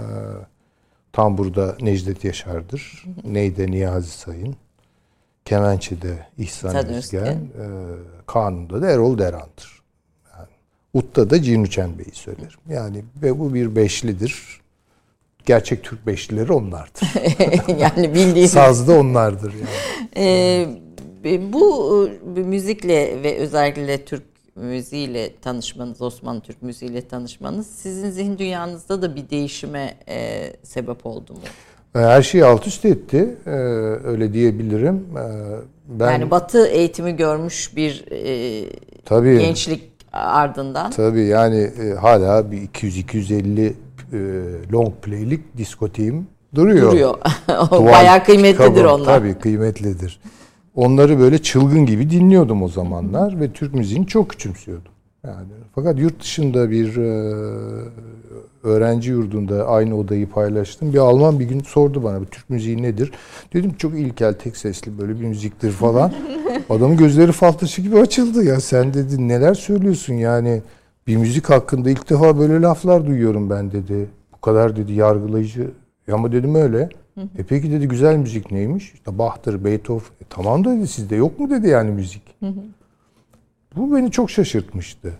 [1.13, 3.05] Tambur'da Necdet Yaşar'dır.
[3.23, 4.55] Neyde Niyazi Sayın.
[5.45, 7.25] Kemençe'de İhsan İhsan Özgen.
[7.25, 7.65] E,
[8.27, 9.81] Kanun'da da Erol Deran'dır.
[10.37, 10.47] Yani,
[10.93, 12.59] Ut'ta da Cinüçen Bey'i söylerim.
[12.69, 14.58] Yani ve bu bir beşlidir.
[15.45, 17.01] Gerçek Türk beşlileri onlardır.
[17.79, 20.09] yani bildiğiniz Sazda onlardır yani.
[20.17, 20.67] Ee,
[21.53, 24.23] bu e, müzikle ve özellikle Türk
[24.55, 31.33] müziğiyle tanışmanız, Osmanlı Türk müziğiyle tanışmanız sizin zihin dünyanızda da bir değişime e, sebep oldu
[31.33, 31.39] mu?
[31.95, 33.35] E, Her şeyi alt üst etti.
[33.45, 33.49] E,
[34.05, 34.95] öyle diyebilirim.
[34.95, 35.23] E,
[35.87, 38.65] ben yani Batı eğitimi görmüş bir e,
[39.05, 43.73] tabii gençlik ardından tabii yani e, hala bir 200-250
[44.13, 44.17] e,
[44.73, 46.91] long play'lik diskoteğim duruyor.
[46.91, 47.15] duruyor.
[47.71, 49.05] Duvar bayağı kıymetlidir kitabım, onlar.
[49.05, 50.19] Tabii kıymetlidir.
[50.75, 54.91] Onları böyle çılgın gibi dinliyordum o zamanlar ve Türk müziğini çok küçümsüyordum.
[55.25, 57.09] Yani fakat yurt dışında bir e,
[58.63, 60.93] öğrenci yurdunda aynı odayı paylaştım.
[60.93, 63.11] Bir Alman bir gün sordu bana Türk müziği nedir?
[63.53, 66.13] Dedim çok ilkel tek sesli böyle bir müziktir falan.
[66.69, 68.59] Adamın gözleri fal taşı gibi açıldı ya.
[68.59, 70.61] Sen dedi neler söylüyorsun yani
[71.09, 74.09] bir müzik hakkında ilk defa böyle laflar duyuyorum ben dedi.
[74.33, 75.71] Bu kadar dedi yargılayıcı.
[76.07, 76.89] Ya ama dedim öyle.
[77.37, 78.93] E peki dedi güzel müzik neymiş?
[78.93, 80.01] İşte Bach'tır, Beethoven.
[80.21, 82.21] E tamam dedi sizde yok mu dedi yani müzik.
[83.75, 85.13] Bu beni çok şaşırtmıştı.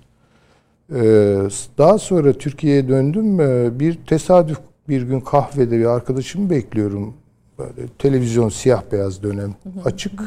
[0.95, 1.37] Ee,
[1.77, 3.39] daha sonra Türkiye'ye döndüm.
[3.39, 4.57] Ee, Bir tesadüf
[4.89, 7.13] bir gün kahvede bir arkadaşımı bekliyorum.
[7.59, 10.21] Böyle televizyon siyah beyaz dönem açık.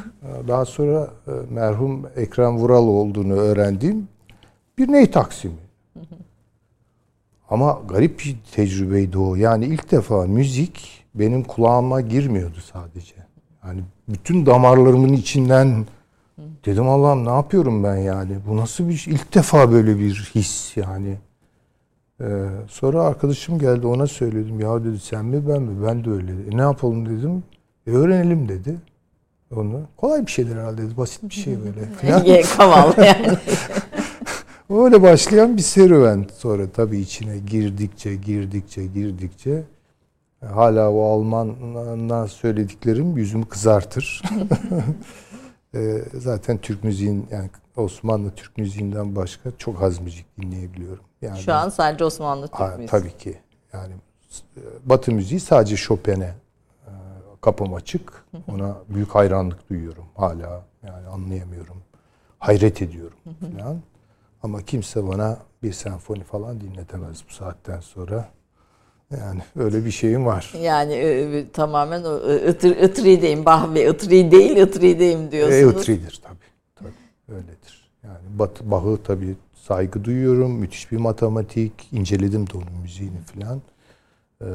[0.49, 4.09] Daha sonra e, merhum Ekrem Vural olduğunu öğrendiğim
[4.79, 5.55] bir ney taksimi.
[7.51, 9.35] Ama garip bir tecrübeydi o.
[9.35, 13.15] Yani ilk defa müzik benim kulağıma girmiyordu sadece.
[13.67, 15.87] Yani bütün damarlarımın içinden
[16.65, 18.37] dedim Allah'ım ne yapıyorum ben yani?
[18.49, 19.15] Bu nasıl bir şey?
[19.15, 21.17] İlk defa böyle bir his yani.
[22.21, 24.61] Ee, sonra arkadaşım geldi ona söyledim.
[24.61, 25.87] Ya dedi sen mi ben mi?
[25.87, 26.33] Ben de öyle.
[26.33, 27.43] E, ne yapalım dedim.
[27.87, 28.77] E, öğrenelim dedi.
[29.57, 29.81] Onu.
[29.97, 30.97] Kolay bir şeydir herhalde dedi.
[30.97, 32.43] Basit bir şey böyle.
[32.43, 33.39] Kaval yani.
[34.73, 36.27] Öyle başlayan bir serüven.
[36.35, 39.63] Sonra tabii içine girdikçe, girdikçe, girdikçe
[40.43, 44.23] e, hala o Alman'dan söylediklerim yüzümü kızartır.
[45.75, 51.05] E, Zaten Türk müziğin yani Osmanlı Türk müziğinden başka çok az müzik dinleyebiliyorum.
[51.23, 52.87] Yani Şu an sadece Osmanlı Türk Ha, müziği.
[52.89, 53.39] tabii ki.
[53.73, 53.93] Yani
[54.57, 56.35] e, Batı müziği sadece Chopin'e
[57.41, 58.25] kapım açık.
[58.49, 60.65] Ona büyük hayranlık duyuyorum hala.
[60.83, 61.77] Yani anlayamıyorum.
[62.39, 63.19] Hayret ediyorum
[63.59, 63.81] falan.
[64.43, 68.29] Ama kimse bana bir senfoni falan dinletemez bu saatten sonra.
[69.21, 70.53] Yani öyle bir şeyim var.
[70.63, 73.45] Yani e, e, tamamen e, ıtır, ıtrideyim.
[73.45, 75.63] Bah ve ıtri değil ıtrideyim diyorsunuz.
[75.63, 76.39] Eutri'dir tabii.
[76.75, 77.37] tabii.
[77.37, 77.91] Öyledir.
[78.05, 80.53] Yani Batı, Bach'ı tabii saygı duyuyorum.
[80.53, 81.89] Müthiş bir matematik.
[81.93, 83.63] inceledim de onun müziğini falan.
[84.41, 84.47] Ee,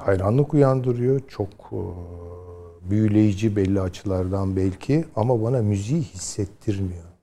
[0.00, 1.20] hayranlık uyandırıyor.
[1.28, 1.80] Çok e,
[2.90, 7.13] büyüleyici belli açılardan belki ama bana müziği hissettirmiyor.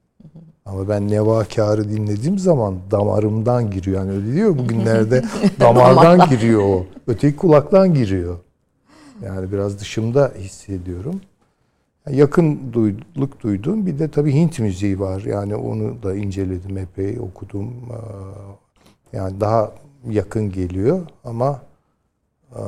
[0.66, 3.97] Ama ben Nevakar'ı dinlediğim zaman damarımdan giriyor.
[3.97, 5.24] Yani öyle diyor bugünlerde
[5.59, 6.86] damardan giriyor o.
[7.07, 8.38] Öteki kulaktan giriyor.
[9.26, 11.22] Yani biraz dışımda hissediyorum.
[12.09, 15.22] Yakın duyduk duyduğum bir de tabii Hint müziği var.
[15.22, 17.74] Yani onu da inceledim epey okudum.
[17.91, 19.72] Ee, Yani daha
[20.09, 21.62] yakın geliyor ama
[22.51, 22.62] e,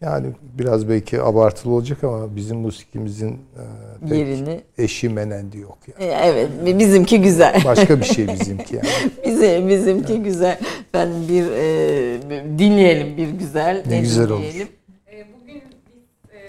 [0.00, 0.26] yani
[0.58, 3.62] biraz belki abartılı olacak ama bizim musikimizin e,
[4.08, 4.60] pek Yerini.
[4.78, 6.10] eşi menendi yok yani.
[6.10, 7.62] E, Evet bizimki güzel.
[7.64, 8.88] Başka bir şey bizimki yani.
[9.26, 10.58] Bize, bizimki güzel.
[10.94, 13.84] Ben bir e, dinleyelim bir güzel.
[13.88, 14.38] Ne güzel olur.
[14.38, 14.68] dinleyelim?
[15.12, 16.40] Ee, Bugün biz e,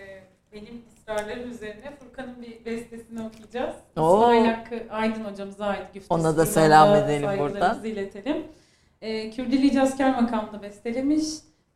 [0.53, 3.75] benim ısrarlarım üzerine Furkan'ın bir bestesini okuyacağız.
[3.97, 4.21] Oo.
[4.47, 6.13] Hakkı Aydın hocamıza ait güftesi.
[6.13, 7.85] Ona da selam edelim buradan.
[7.85, 8.37] iletelim.
[9.01, 11.23] E, Kürdili Cazker makamında bestelemiş.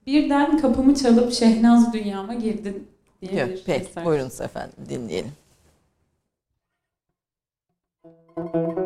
[0.08, 2.88] Birden kapımı çalıp Şehnaz dünyama girdin
[3.22, 4.06] diye Yok, bir peki eser.
[4.06, 5.32] buyurunuz efendim dinleyelim.
[8.06, 8.83] Birden kapı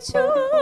[0.00, 0.59] bir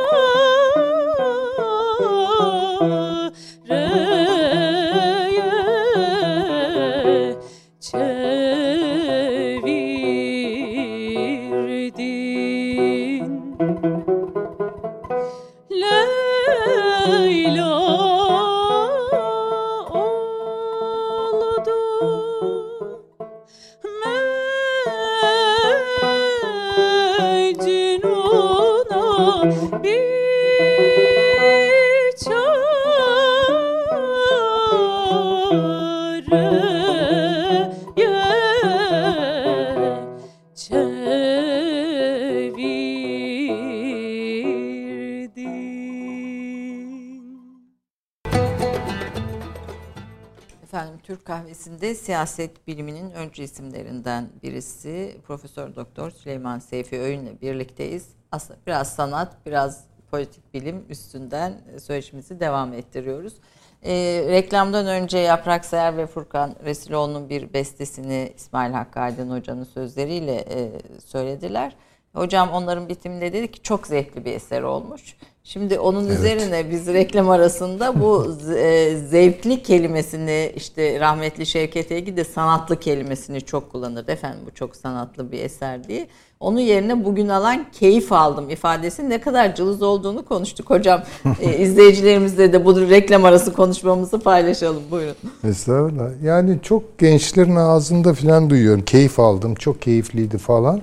[51.58, 58.08] Kahvesinde siyaset biliminin öncü isimlerinden birisi Profesör Doktor Süleyman Seyfi Öğün'le birlikteyiz.
[58.32, 61.52] Aslında biraz sanat, biraz politik bilim üstünden
[61.82, 63.34] söyleşimizi devam ettiriyoruz.
[63.82, 70.34] Ee, reklamdan önce Yaprak Sayar ve Furkan Resiloğlu'nun bir bestesini İsmail Hakkı Aydın Hoca'nın sözleriyle
[70.34, 71.76] e, söylediler.
[72.12, 75.16] Hocam onların bitiminde dedi ki çok zevkli bir eser olmuş.
[75.52, 76.18] Şimdi onun Evet.
[76.18, 78.26] üzerine biz reklam arasında bu
[78.56, 84.12] e, zevkli kelimesini işte rahmetli Şevket Egi de sanatlı kelimesini çok kullanırdı.
[84.12, 86.06] Efendim bu çok sanatlı bir eser diye.
[86.40, 91.02] Onun yerine bugün alan keyif aldım ifadesi ne kadar cılız olduğunu konuştuk hocam.
[91.40, 94.82] e, izleyicilerimizle de bu reklam arası konuşmamızı paylaşalım.
[94.90, 95.16] Buyurun.
[95.44, 96.22] Estağfurullah.
[96.22, 98.84] Yani çok gençlerin ağzında falan duyuyorum.
[98.84, 100.80] Keyif aldım, çok keyifliydi falan.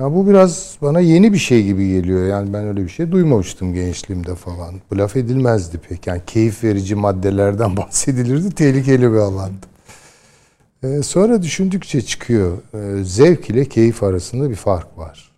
[0.00, 2.26] Ya bu biraz bana yeni bir şey gibi geliyor.
[2.26, 4.74] Yani ben öyle bir şey duymamıştım gençliğimde falan.
[4.90, 6.06] Bu laf edilmezdi pek.
[6.06, 8.54] Yani keyif verici maddelerden bahsedilirdi.
[8.54, 9.66] Tehlikeli bir alandı.
[10.82, 12.58] Ee, sonra düşündükçe çıkıyor.
[12.74, 15.32] Ee, zevk ile keyif arasında bir fark var.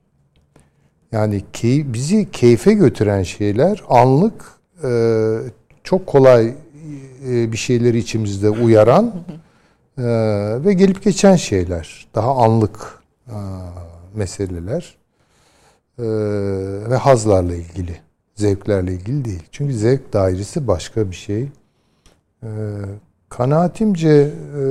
[1.12, 4.44] Yani key, bizi keyfe götüren şeyler anlık
[4.84, 4.90] e,
[5.84, 6.54] çok kolay
[7.28, 9.14] e, bir şeyleri içimizde uyaran
[9.98, 10.04] e,
[10.64, 12.06] ve gelip geçen şeyler.
[12.14, 13.36] Daha anlık e,
[14.18, 14.98] meseleler
[15.98, 16.04] e,
[16.90, 18.00] ve hazlarla ilgili,
[18.34, 19.42] zevklerle ilgili değil.
[19.52, 21.48] Çünkü zevk dairesi başka bir şey.
[22.42, 22.48] Ee,
[23.28, 24.62] kanaatimce e,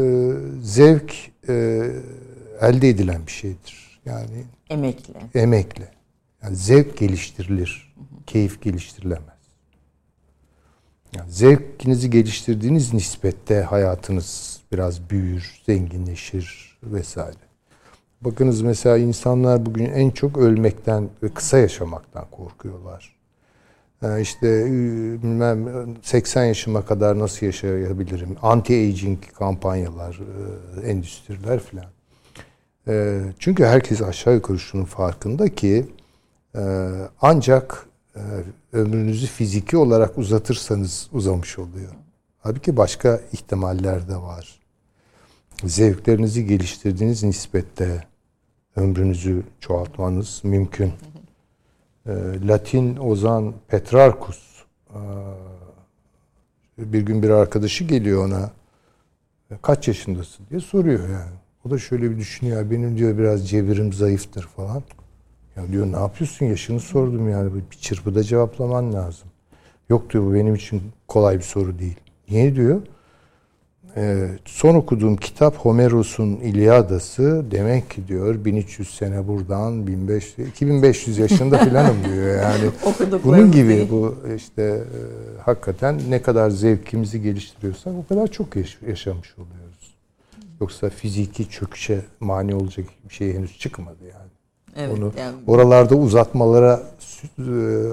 [0.62, 1.14] zevk
[1.50, 1.84] e,
[2.62, 4.00] elde edilen bir şeydir.
[4.06, 5.14] Yani Emekli.
[5.34, 5.92] emekle.
[6.44, 7.94] Yani zevk geliştirilir.
[8.28, 9.38] Keyif geliştirilemez.
[11.16, 17.47] Yani zevkinizi geliştirdiğiniz nispette hayatınız biraz büyür, zenginleşir vesaire.
[18.22, 23.18] Bakınız mesela insanlar bugün en çok ölmekten ve kısa yaşamaktan korkuyorlar.
[24.02, 24.72] Yani işte e,
[25.24, 28.38] bilmem 80 yaşıma kadar nasıl yaşayabilirim?
[28.42, 30.20] Anti-aging kampanyalar,
[30.78, 31.86] e, endüstriler filan.
[32.88, 35.86] E, Çünkü herkes aşağı yukarı şunun farkında ki
[36.56, 36.62] e,
[37.22, 38.22] ancak e,
[38.74, 41.92] ömrünüzü fiziki olarak uzatırsanız uzamış oluyor.
[42.40, 44.60] Halbuki başka ihtimaller de var.
[45.64, 48.04] Zevklerinizi geliştirdiğiniz nispette
[48.76, 50.94] ömrünüzü çoğaltmanız mümkün.
[52.06, 52.12] E,
[52.48, 55.00] Latin ozan Petrarchus e,
[56.78, 58.52] bir gün bir arkadaşı geliyor ona
[59.62, 61.36] kaç yaşındasın diye soruyor yani.
[61.66, 62.72] O da şöyle bir düşünüyor.
[62.72, 64.84] Benim diyor biraz cebirim zayıftır falan.
[65.56, 67.56] Ya diyor ne yapıyorsun yaşını sordum yani.
[67.56, 69.28] Bir çırpıda cevaplaman lazım.
[69.90, 72.00] Yok diyor bu benim için kolay bir soru değil.
[72.30, 72.82] Niye diyor?
[73.96, 81.58] Ee, son okuduğum kitap Homeros'un İlyadası demek ki diyor 1300 sene buradan 1500 2500 yaşında
[81.58, 82.70] filanım diyor yani.
[83.24, 83.90] Bunun gibi değil.
[83.92, 85.00] bu işte e,
[85.42, 89.96] hakikaten ne kadar zevkimizi geliştiriyorsak o kadar çok yaş- yaşamış oluyoruz.
[90.62, 94.28] Yoksa fiziki çöküşe mani olacak bir şey henüz çıkmadı yani.
[94.78, 94.98] Evet.
[94.98, 96.84] Onu yani, oralarda uzatmalara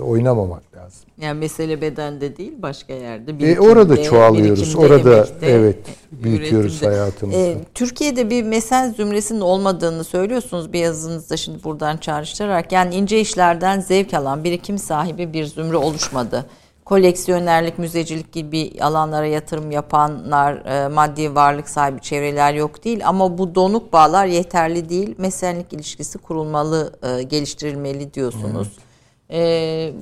[0.00, 1.00] oynamamak lazım.
[1.20, 3.52] yani mesele bedende değil başka yerde.
[3.52, 4.74] E, orada çoğalıyoruz.
[4.74, 5.78] Orada emekte, evet
[6.20, 6.94] e, büyütüyoruz üretimde.
[6.94, 7.38] hayatımızı.
[7.38, 12.72] E, Türkiye'de bir mesel zümresinin olmadığını söylüyorsunuz bir yazınızda şimdi buradan çağrıştırarak.
[12.72, 16.46] Yani ince işlerden zevk alan, birikim sahibi bir zümre oluşmadı.
[16.84, 23.08] Koleksiyonerlik, müzecilik gibi alanlara yatırım yapanlar, e, maddi varlık sahibi çevreler yok değil.
[23.08, 25.14] Ama bu donuk bağlar yeterli değil.
[25.18, 28.66] Mesellik ilişkisi kurulmalı, e, geliştirilmeli diyorsunuz.
[28.66, 28.83] E,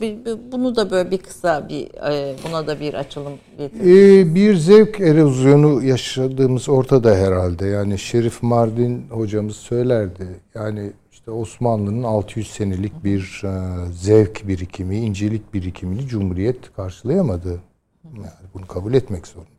[0.00, 3.80] bir- bunu da böyle bir kısa bir e, buna da bir açılım getirin.
[4.20, 7.66] Ee, bir zevk erozyonu yaşadığımız ortada herhalde.
[7.66, 10.26] Yani Şerif Mardin hocamız söylerdi.
[10.54, 17.60] Yani işte Osmanlı'nın 600 senelik bir e, zevk birikimi, incelik birikimini Cumhuriyet karşılayamadı.
[18.04, 19.52] Yani bunu kabul etmek zorundayız.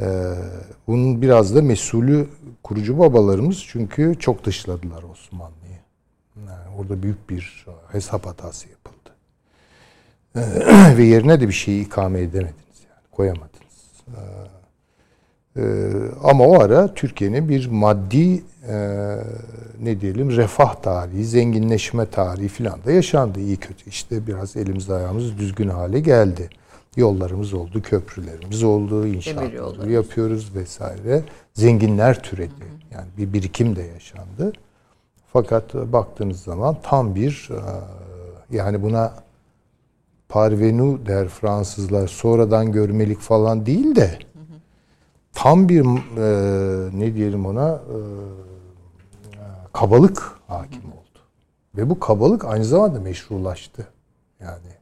[0.00, 0.04] Ee,
[0.86, 2.26] bunun biraz da mesulü
[2.62, 5.61] kurucu babalarımız çünkü çok dışladılar Osmanlı'yı.
[6.36, 9.10] Yani orada büyük bir hesap hatası yapıldı.
[10.36, 10.40] Ee,
[10.96, 13.52] ve yerine de bir şeyi ikame edemediniz yani koyamadınız.
[14.08, 14.20] Ee,
[15.56, 15.62] e,
[16.22, 18.76] ama o ara Türkiye'nin bir maddi e,
[19.82, 23.90] ne diyelim refah tarihi, zenginleşme tarihi filan da yaşandı iyi kötü.
[23.90, 26.50] İşte biraz elimiz ayağımız düzgün hale geldi.
[26.96, 31.22] Yollarımız oldu, köprülerimiz oldu, inşaatları yapıyoruz vesaire.
[31.54, 32.64] Zenginler türedi.
[32.90, 34.52] Yani bir birikim de yaşandı.
[35.32, 37.60] Fakat baktığınız zaman tam bir e,
[38.56, 39.14] yani buna
[40.28, 44.18] parvenu der Fransızlar sonradan görmelik falan değil de
[45.32, 47.98] tam bir e, ne diyelim ona e,
[49.72, 51.18] kabalık hakim oldu.
[51.76, 53.86] Ve bu kabalık aynı zamanda meşrulaştı.
[54.40, 54.72] Yani,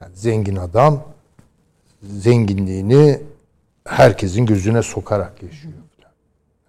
[0.00, 1.02] yani zengin adam
[2.02, 3.22] zenginliğini
[3.84, 5.74] herkesin gözüne sokarak yaşıyor.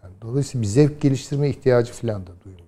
[0.04, 2.59] Yani dolayısıyla bir zevk geliştirme ihtiyacı falan da duymuyor.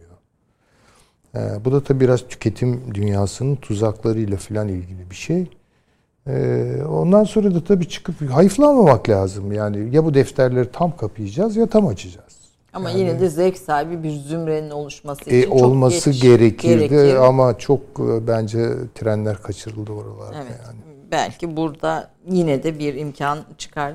[1.35, 5.47] Ee, bu da tabii biraz tüketim dünyasının tuzaklarıyla falan ilgili bir şey.
[6.27, 9.51] Ee, ondan sonra da tabii çıkıp hayıflanmamak lazım.
[9.51, 12.31] Yani ya bu defterleri tam kapayacağız ya tam açacağız.
[12.73, 17.15] Ama yine de zevk sahibi bir zümrenin oluşması için E, çok olması geç- gerekirdi gerekir.
[17.15, 20.59] ama çok e, bence trenler kaçırıldı oralarda Evet.
[20.67, 20.79] yani.
[21.11, 23.93] Belki burada yine de bir imkan çıkar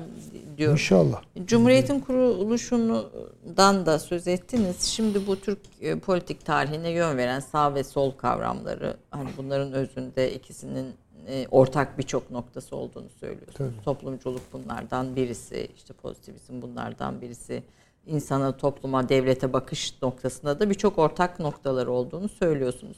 [0.57, 0.75] diyorum.
[0.75, 1.21] İnşallah.
[1.45, 4.81] Cumhuriyet'in kuruluşundan da söz ettiniz.
[4.81, 10.33] Şimdi bu Türk e, politik tarihine yön veren sağ ve sol kavramları hani bunların özünde
[10.33, 10.93] ikisinin
[11.27, 13.73] e, ortak birçok noktası olduğunu söylüyorsunuz.
[13.85, 17.63] Toplumculuk bunlardan birisi, işte pozitivizm bunlardan birisi.
[18.05, 22.97] İnsana, topluma, devlete bakış noktasında da birçok ortak noktaları olduğunu söylüyorsunuz.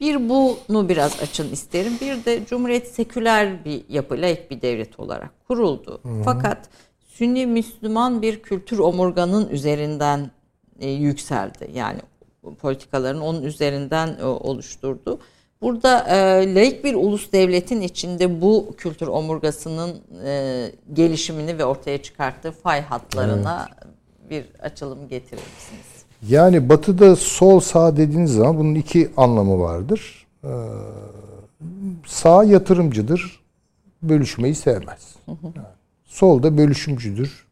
[0.00, 1.92] Bir bunu biraz açın isterim.
[2.00, 6.00] Bir de Cumhuriyet seküler bir yapı, laik bir devlet olarak kuruldu.
[6.24, 6.68] Fakat
[7.08, 10.30] Sünni Müslüman bir kültür omurganın üzerinden
[10.80, 11.70] e, yükseldi.
[11.74, 12.00] Yani
[12.60, 15.18] politikaların onun üzerinden e, oluşturdu.
[15.62, 22.52] Burada e, laik bir ulus devletin içinde bu kültür omurgasının e, gelişimini ve ortaya çıkarttığı
[22.52, 23.68] fay hatlarına
[24.30, 25.93] bir açılım getirir misiniz?
[26.28, 30.26] Yani batıda sol sağ dediğiniz zaman bunun iki anlamı vardır.
[30.44, 30.48] Ee,
[32.06, 33.40] sağ yatırımcıdır.
[34.02, 35.16] Bölüşmeyi sevmez.
[35.28, 35.38] Yani
[36.04, 37.46] Sol da bölüşümcüdür.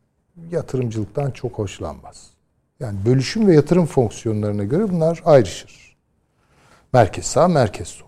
[0.51, 2.31] Yatırımcılıktan çok hoşlanmaz.
[2.81, 5.97] Yani bölüşüm ve yatırım fonksiyonlarına göre bunlar ayrışır.
[6.93, 8.07] Merkez sağ, merkez sol.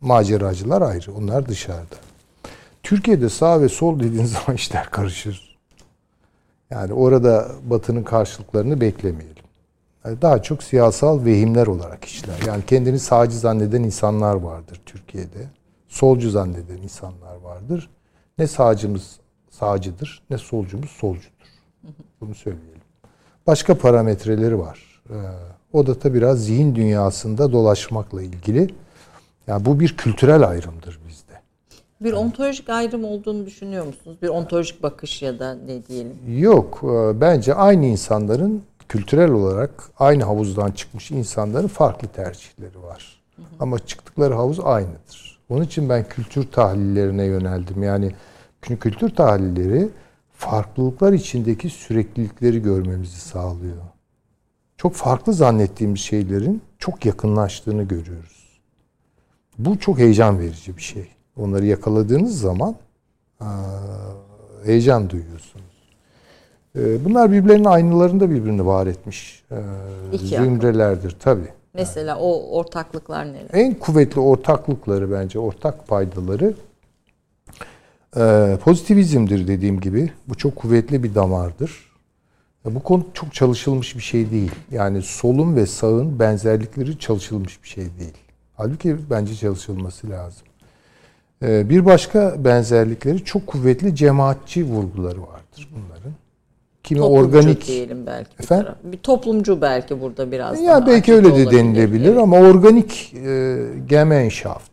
[0.00, 1.14] Maceracılar ayrı.
[1.14, 1.96] Onlar dışarıda.
[2.82, 5.56] Türkiye'de sağ ve sol dediğiniz zaman işler karışır.
[6.70, 9.35] Yani orada batının karşılıklarını beklemeyelim.
[10.06, 12.34] Yani daha çok siyasal vehimler olarak işler.
[12.46, 15.48] Yani kendini sağcı zanneden insanlar vardır Türkiye'de.
[15.88, 17.90] Solcu zanneden insanlar vardır.
[18.38, 19.16] Ne sağcımız
[19.50, 21.30] sağcıdır ne solcumuz solcudur.
[22.20, 22.80] Bunu söyleyelim.
[23.46, 25.02] Başka parametreleri var.
[25.10, 25.14] Ee,
[25.72, 28.74] o da tabi biraz zihin dünyasında dolaşmakla ilgili.
[29.46, 31.32] Yani bu bir kültürel ayrımdır bizde.
[32.00, 34.16] Bir ontolojik ayrım olduğunu düşünüyor musunuz?
[34.22, 36.12] Bir ontolojik bakış ya da ne diyelim?
[36.28, 36.80] Yok.
[36.84, 43.22] e, Bence aynı insanların kültürel olarak aynı havuzdan çıkmış insanların farklı tercihleri var.
[43.60, 45.38] Ama çıktıkları havuz aynıdır.
[45.48, 47.82] Onun için ben kültür tahlillerine yöneldim.
[47.82, 48.12] Yani
[48.62, 49.88] çünkü kültür tahlilleri
[50.32, 53.76] farklılıklar içindeki süreklilikleri görmemizi sağlıyor.
[54.76, 58.60] Çok farklı zannettiğimiz şeylerin çok yakınlaştığını görüyoruz.
[59.58, 61.08] Bu çok heyecan verici bir şey.
[61.36, 62.76] Onları yakaladığınız zaman
[64.64, 65.75] heyecan duyuyorsunuz.
[66.76, 69.56] Ee, Bunlar birbirlerinin aynalarında birbirini var etmiş ee,
[70.12, 70.44] İki akıl.
[70.44, 71.48] zümrelerdir tabii.
[71.74, 73.48] Mesela o ortaklıklar neler?
[73.52, 76.54] En kuvvetli ortaklıkları bence ortak paydaları
[78.16, 80.10] e, pozitivizmdir dediğim gibi.
[80.28, 81.92] Bu çok kuvvetli bir damardır.
[82.68, 84.52] E, Bu konu çok çalışılmış bir şey değil.
[84.70, 88.16] Yani solun ve sağın benzerlikleri çalışılmış bir şey değil.
[88.56, 90.46] Halbuki bence çalışılması lazım.
[91.42, 96.12] E, Bir başka benzerlikleri çok kuvvetli cemaatçi vurguları vardır bunların.
[96.86, 98.38] Kimi Toplumcu organik diyelim belki.
[98.38, 98.64] bir Efendim?
[98.64, 98.78] taraf.
[98.84, 101.50] Bir toplumcu belki burada biraz Ya belki öyle de olabilir.
[101.50, 102.18] denilebilir Evet.
[102.22, 103.58] ama organik e,
[103.88, 104.70] Gemeinschaft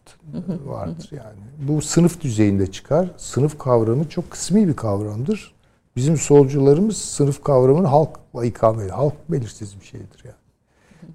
[0.66, 1.68] vardır yani.
[1.70, 3.12] Bu sınıf düzeyinde çıkar.
[3.18, 5.54] Sınıf kavramı çok kısmi bir kavramdır.
[5.96, 8.96] Bizim solcularımız sınıf kavramını halkla ikame ediyor.
[8.98, 10.36] Halk belirsiz bir şeydir yani.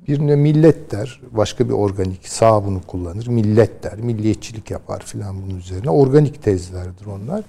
[0.09, 3.26] Birine millet der, başka bir organik sağ bunu kullanır.
[3.26, 5.90] Millet der, milliyetçilik yapar filan bunun üzerine.
[5.90, 7.42] Organik tezlerdir onlar.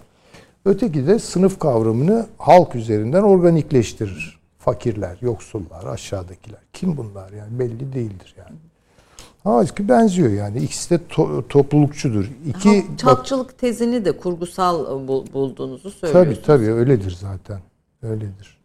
[0.70, 4.40] Öteki de sınıf kavramını halk üzerinden organikleştirir.
[4.60, 6.60] Fakirler, yoksullar, aşağıdakiler.
[6.74, 8.58] Kim bunlar yani belli değildir yani.
[9.44, 10.58] Halbuki benziyor yani.
[10.60, 12.32] İkisi de to- toplulukçudur.
[12.48, 16.38] İki Halk- Çapçılık tezini de kurgusal e, bul- bulduğunuzu söylüyorsunuz.
[16.46, 17.60] Tabii tabii öyledir zaten.
[18.04, 18.58] Öyledir.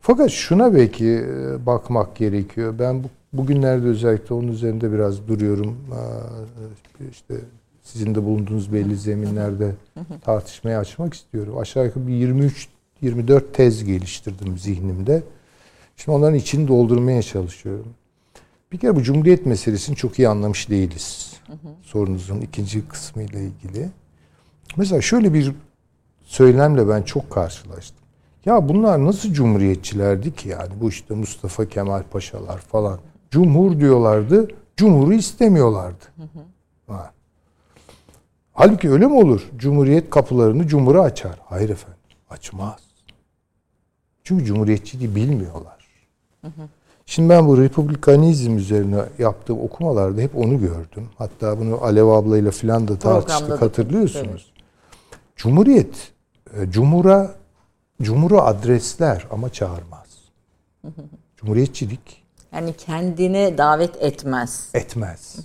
[0.00, 2.74] Fakat şuna belki e, bakmak gerekiyor.
[2.78, 5.76] Ben bu, bugünlerde özellikle onun üzerinde biraz duruyorum.
[7.10, 7.34] İşte
[7.86, 9.74] sizin de bulunduğunuz belli zeminlerde
[10.20, 11.58] tartışmaya açmak istiyorum.
[11.58, 12.68] Aşağı yukarı bir 23
[13.02, 15.22] 24 tez geliştirdim zihnimde.
[15.96, 17.94] Şimdi onların içini doldurmaya çalışıyorum.
[18.72, 21.32] Bir kere bu cumhuriyet meselesini çok iyi anlamış değiliz.
[21.82, 23.88] Sorunuzun ikinci kısmıyla ilgili.
[24.76, 25.52] Mesela şöyle bir
[26.22, 28.06] söylemle ben çok karşılaştım.
[28.44, 32.98] Ya bunlar nasıl cumhuriyetçilerdi ki yani bu işte Mustafa Kemal Paşalar falan.
[33.30, 36.04] Cumhur diyorlardı, cumhuru istemiyorlardı.
[36.86, 37.15] Ha.
[38.56, 39.42] Halbuki öyle mi olur?
[39.56, 41.38] Cumhuriyet kapılarını cumhura açar.
[41.44, 41.98] Hayır efendim,
[42.30, 42.80] açmaz.
[44.24, 45.76] Çünkü cumhuriyetçiliği bilmiyorlar.
[47.06, 51.08] Şimdi ben bu republikanizm üzerine yaptığım okumalarda hep onu gördüm.
[51.18, 54.52] Hatta bunu Alev ablayla filan da tartıştık hatırlıyorsunuz.
[55.36, 56.12] Cumhuriyet,
[56.56, 57.34] e, cumhura,
[58.02, 60.06] cumhuru adresler ama çağırmaz.
[61.36, 64.70] Cumhuriyetçilik Yani kendine davet etmez.
[64.74, 65.36] etmez.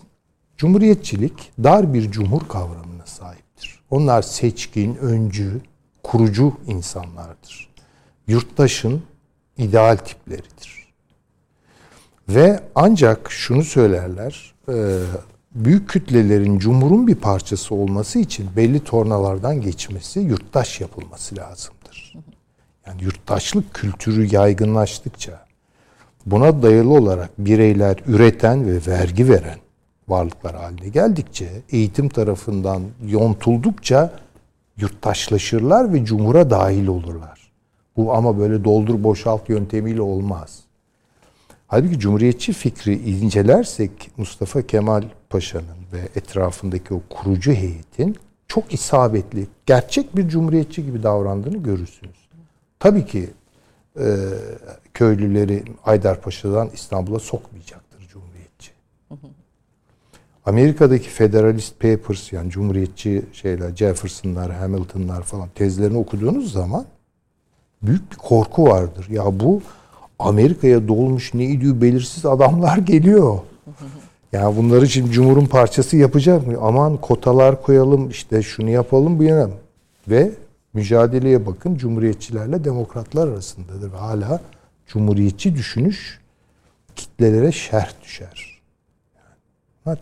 [0.62, 3.80] Cumhuriyetçilik dar bir cumhur kavramına sahiptir.
[3.90, 5.62] Onlar seçkin, öncü,
[6.04, 7.70] kurucu insanlardır.
[8.28, 9.04] Yurttaşın
[9.58, 10.88] ideal tipleridir.
[12.30, 14.98] Ve ancak şunu söylerler, e,
[15.56, 22.14] büyük kütlelerin cumhurun bir parçası olması için belli tornalardan geçmesi, yurttaş yapılması lazımdır.
[22.88, 25.46] Yani yurttaşlık kültürü yaygınlaştıkça,
[26.26, 29.60] buna dayalı olarak bireyler üreten ve vergi veren
[30.12, 34.14] varlıklar haline geldikçe, eğitim tarafından yontuldukça
[34.78, 37.52] yurttaşlaşırlar ve cumhura dahil olurlar.
[37.98, 40.60] Bu ama böyle doldur boşalt yöntemiyle olmaz.
[41.68, 50.16] Halbuki cumhuriyetçi fikri incelersek Mustafa Kemal Paşa'nın ve etrafındaki o kurucu heyetin çok isabetli, gerçek
[50.16, 52.30] bir cumhuriyetçi gibi davrandığını görürsünüz.
[52.80, 53.30] Tabii ki
[54.00, 54.06] e,
[54.94, 57.81] köylüleri Haydarpaşa'dan İstanbul'a cumhuriyetçi.
[60.46, 66.86] Amerika'daki Federalist Papers yani cumhuriyetçi şeyler, Jefferson'lar, Hamilton'lar falan tezlerini okuduğunuz zaman
[67.84, 69.08] büyük bir korku vardır.
[69.10, 69.62] Ya bu
[70.20, 73.40] Amerika'ya dolmuş ne idüğü belirsiz adamlar geliyor.
[74.34, 76.58] Yani bunları şimdi Cumhur'un parçası yapacak mı?
[76.62, 79.50] Aman kotalar koyalım işte şunu yapalım bu yana.
[80.08, 80.32] Ve
[80.74, 84.42] Mücadeleye bakın cumhuriyetçilerle demokratlar arasındadır ve hala
[84.88, 86.20] cumhuriyetçi düşünüş
[86.96, 88.51] kitlelere şerh düşer.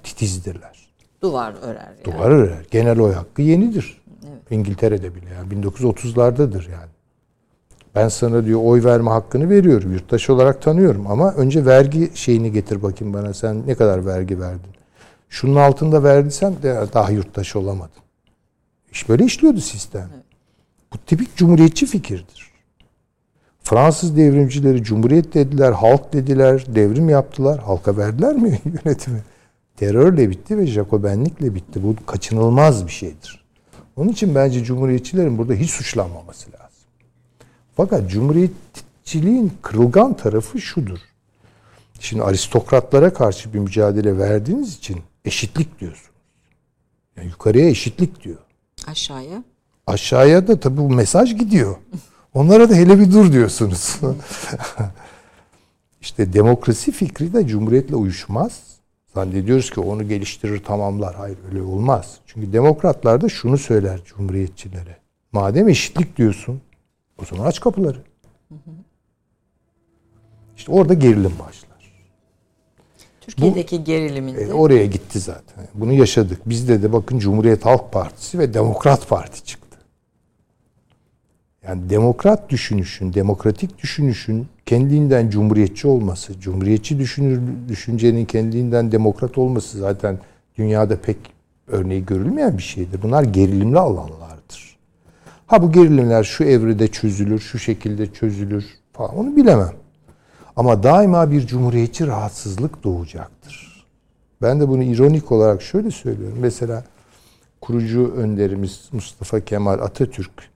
[0.04, 0.90] Titizdirler.
[1.22, 2.06] Duvar örer yani.
[2.06, 2.66] Duvar örer.
[2.72, 4.02] Genel oy hakkı yenidir.
[4.50, 6.90] İngiltere'de bile yani 1930'lardadır yani.
[7.96, 9.94] Ben sana diyor oy verme hakkını veriyorum.
[9.94, 13.34] Yurttaş olarak tanıyorum ama önce vergi şeyini getir bakayım bana.
[13.34, 14.72] Sen ne kadar vergi verdin?
[15.30, 18.02] Şunun altında verdiysen de daha yurttaş olamadın.
[18.92, 20.10] İş böyle işliyordu sistem.
[20.94, 22.50] Bu tipik cumhuriyetçi fikirdir.
[23.64, 27.60] Fransız devrimcileri cumhuriyet dediler, halk dediler, devrim yaptılar.
[27.60, 29.24] Halka verdiler mi yönetimi?
[29.80, 31.84] Terörle bitti ve Jacobenlikle bitti.
[31.84, 33.44] Bu kaçınılmaz bir şeydir.
[33.96, 36.88] Onun için bence cumhuriyetçilerin burada hiç suçlanmaması lazım.
[37.76, 41.00] Fakat cumhuriyetçiliğin kırılgan tarafı şudur.
[42.00, 46.10] Şimdi aristokratlara karşı bir mücadele verdiğiniz için eşitlik diyorsunuz.
[47.18, 48.40] Yani yukarıya eşitlik diyor.
[48.88, 49.44] Aşağıya.
[49.88, 51.76] Aşağıya da tabii bu mesaj gidiyor.
[52.34, 54.00] Onlara da hele bir dur diyorsunuz.
[56.02, 58.79] işte demokrasi fikri de cumhuriyetle uyuşmaz.
[59.14, 61.16] Zannediyoruz ki onu geliştirir tamamlar.
[61.16, 62.18] Hayır öyle olmaz.
[62.28, 64.98] Çünkü demokratlar da şunu söyler cumhuriyetçilere.
[65.32, 66.62] Madem eşitlik diyorsun
[67.22, 68.02] o zaman aç kapıları.
[70.58, 71.70] İşte orada gerilim başlar.
[73.22, 74.42] Türkiye'deki geriliminde.
[74.42, 75.68] E, oraya gitti zaten.
[75.74, 76.50] Bunu yaşadık.
[76.50, 79.69] Bizde de bakın Cumhuriyet Halk Partisi ve Demokrat Parti çıktı.
[81.68, 90.20] Yani demokrat düşünüşün, demokratik düşünüşün kendinden cumhuriyetçi olması, cumhuriyetçi düşünür, düşüncenin kendinden demokrat olması zaten
[90.58, 91.18] dünyada pek
[91.68, 93.02] örneği görülmeyen bir şeydir.
[93.02, 94.78] Bunlar gerilimli alanlardır.
[95.48, 99.74] Ha bu gerilimler şu evrede çözülür, şu şekilde çözülür falan onu bilemem.
[100.56, 103.86] Ama daima bir cumhuriyetçi rahatsızlık doğacaktır.
[104.42, 106.38] Ben de bunu ironik olarak şöyle söylüyorum.
[106.42, 106.84] Mesela
[107.62, 110.50] kurucu önderimiz Mustafa Kemal Atatürk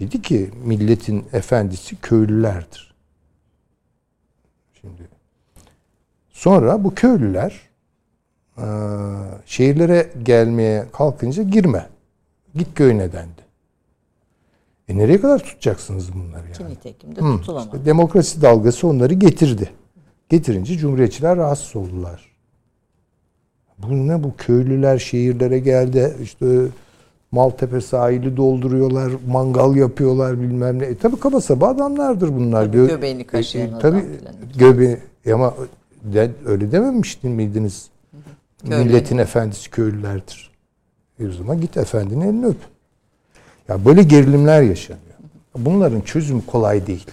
[0.00, 2.94] dedi ki milletin efendisi köylülerdir.
[4.80, 5.08] Şimdi
[6.30, 7.60] sonra bu köylüler
[8.58, 8.64] eee,
[9.46, 11.88] şehirlere gelmeye kalkınca girme.
[12.54, 13.40] Git köyüne dendi.
[14.88, 16.56] E nereye kadar tutacaksınız bunları yani?
[16.56, 17.66] Ki nitekim de tutulamadı.
[17.76, 19.70] işte demokrasi dalgası onları getirdi.
[20.28, 22.30] Getirince cumhuriyetçiler rahatsız oldular.
[23.78, 26.46] Bu ne bu köylüler şehirlere geldi işte
[27.32, 30.84] Maltepe sahili dolduruyorlar, mangal yapıyorlar bilmem ne.
[30.84, 32.66] E tabi kaba saba adamlardır bunlar.
[32.66, 34.04] Tabii göbeğini kaşıyan adam Tabii
[34.58, 34.98] göbeği
[35.32, 35.54] ama
[36.02, 37.90] de, öyle dememiştin miydiniz?
[38.68, 38.84] Köylü.
[38.84, 40.50] Milletin efendisi köylülerdir.
[41.20, 42.56] E o zaman git efendinin elini öp.
[43.68, 45.04] Ya böyle gerilimler yaşanıyor.
[45.58, 47.06] Bunların çözümü kolay değil.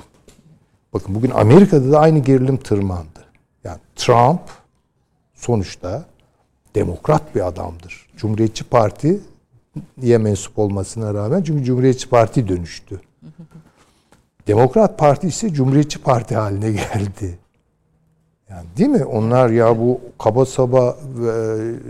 [0.93, 3.19] Bakın bugün Amerika'da da aynı gerilim tırmandı.
[3.63, 4.41] Yani Trump
[5.35, 6.05] sonuçta
[6.75, 8.09] demokrat bir adamdır.
[8.17, 8.63] Cumhuriyetçi
[9.95, 13.01] Parti'ye mensup olmasına rağmen çünkü Cumhuriyetçi Parti dönüştü.
[14.47, 17.39] Demokrat Parti ise Cumhuriyetçi Parti haline geldi.
[18.49, 19.05] Yani değil mi?
[19.05, 21.31] Onlar ya bu kaba saba e,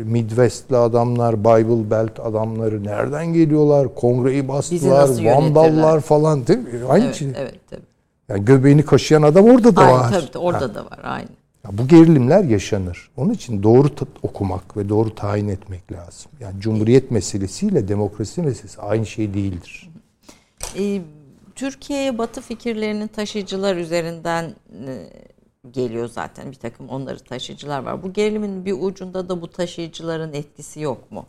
[0.03, 3.95] Midwest'li adamlar, Bible Belt adamları nereden geliyorlar?
[3.95, 6.69] Kongreyi bastılar, vandallar falan değil mi?
[6.89, 7.27] Aynı Evet, şey.
[7.37, 7.81] evet tabii.
[8.29, 10.11] Yani göbeğini kaşıyan adam orada da Aynı, var.
[10.33, 10.75] tabii, orada Ha.
[10.75, 11.27] da var aynı.
[11.71, 13.09] Bu gerilimler yaşanır.
[13.17, 13.89] Onun için doğru
[14.23, 16.31] okumak ve doğru tayin etmek lazım.
[16.39, 19.89] Yani cumhuriyet meselesiyle demokrasi meselesi aynı şey değildir.
[20.77, 21.01] Ee,
[21.55, 24.55] Türkiye'ye Batı fikirlerinin taşıyıcılar üzerinden
[24.87, 25.09] e,
[25.71, 28.03] geliyor zaten bir takım onları taşıyıcılar var.
[28.03, 31.25] Bu gerilimin bir ucunda da bu taşıyıcıların etkisi yok mu?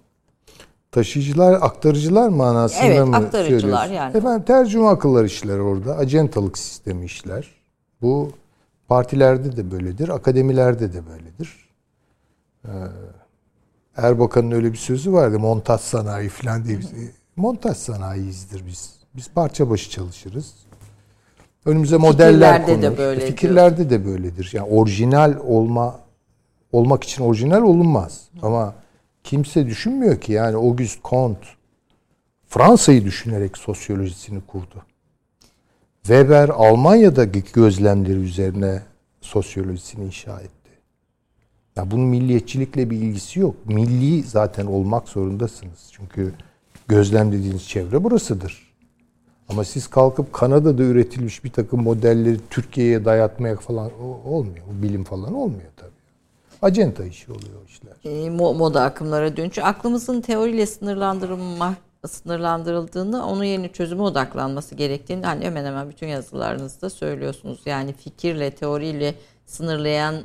[0.92, 3.92] Taşıyıcılar, aktarıcılar manasında Evet, mı aktarıcılar söylüyorsun?
[3.94, 4.16] yani.
[4.16, 5.96] Efendim tercüme akıllar işler orada.
[5.96, 7.48] Acentalık sistemi işler.
[8.02, 8.30] Bu
[8.88, 11.68] partilerde de böyledir, akademilerde de böyledir.
[12.64, 12.70] Ee,
[13.96, 15.38] Erbakan'ın öyle bir sözü vardı.
[15.38, 16.78] Montaj sanayi falan diye.
[16.78, 17.10] bir şey.
[17.36, 18.94] Montaj sanayiyizdir biz.
[19.16, 20.54] Biz parça başı çalışırız.
[21.64, 24.50] Önümüze modeller Fikirlerde de böyle Fikirlerde de böyledir.
[24.52, 26.00] Yani orijinal olma
[26.72, 28.28] olmak için orijinal olunmaz.
[28.42, 28.74] Ama
[29.24, 31.46] kimse düşünmüyor ki yani Auguste Comte
[32.46, 34.82] Fransa'yı düşünerek sosyolojisini kurdu.
[36.08, 38.82] Weber Almanya'daki gözlemleri üzerine
[39.20, 40.70] sosyolojisini inşa etti.
[41.76, 43.54] Ya bunun milliyetçilikle bir ilgisi yok.
[43.64, 45.88] Milli zaten olmak zorundasınız.
[45.92, 46.32] Çünkü
[46.88, 48.74] gözlemlediğiniz çevre burasıdır.
[49.48, 53.90] Ama siz kalkıp Kanada'da üretilmiş bir takım modelleri Türkiye'ye dayatmaya falan
[54.26, 54.64] olmuyor.
[54.70, 55.90] O bilim falan olmuyor tabii.
[56.62, 57.92] Acenta işi oluyor o işler.
[58.04, 61.74] E, mo- moda akımlara dönüşü aklımızın teoriyle sınırlandırılma
[62.06, 67.60] sınırlandırıldığını, onun yerine çözüme odaklanması gerektiğini hani hemen hemen bütün yazılarınızda söylüyorsunuz.
[67.66, 69.14] Yani fikirle, teoriyle
[69.46, 70.18] sınırlayan e,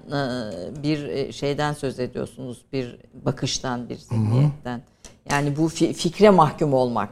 [0.83, 2.61] bir e, şeyden söz ediyorsunuz.
[2.73, 4.81] Bir bakıştan, bir zihniyetten.
[5.31, 7.09] Yani bu fi- fikre mahkum olmak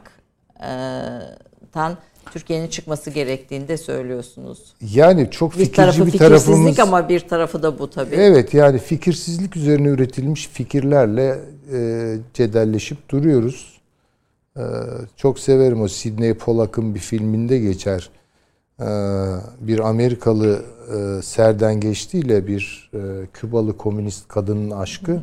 [0.60, 1.96] Türkiye'den
[2.32, 4.58] Türkiye'nin çıkması gerektiğini de söylüyorsunuz.
[4.94, 6.78] Yani çok Bir fikirci tarafı bir fikirsizlik tarafımız.
[6.78, 8.14] ama bir tarafı da bu tabii.
[8.14, 11.38] Evet yani fikirsizlik üzerine üretilmiş fikirlerle
[11.72, 13.71] e, cedelleşip duruyoruz.
[14.56, 14.62] E,
[15.16, 18.10] çok severim o Sidney Pollack'ın bir filminde geçer.
[18.80, 18.86] E,
[19.60, 20.64] bir Amerikalı
[20.96, 25.22] e, serden geçtiğiyle bir e, Kübalı komünist kadının aşkı.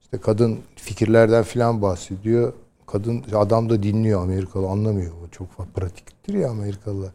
[0.00, 2.52] İşte kadın fikirlerden filan bahsediyor.
[2.86, 5.12] Kadın adam da dinliyor Amerikalı anlamıyor.
[5.24, 7.10] O çok pratiktir ya Amerikalılar.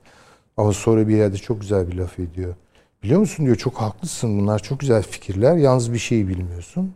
[0.58, 2.56] Ama sonra bir yerde çok güzel bir laf ediyor.
[3.04, 5.58] Biliyor musun diyor çok haklısın bunlar çok güzel fikirler.
[5.58, 6.96] Yalnız bir şeyi bilmiyorsun.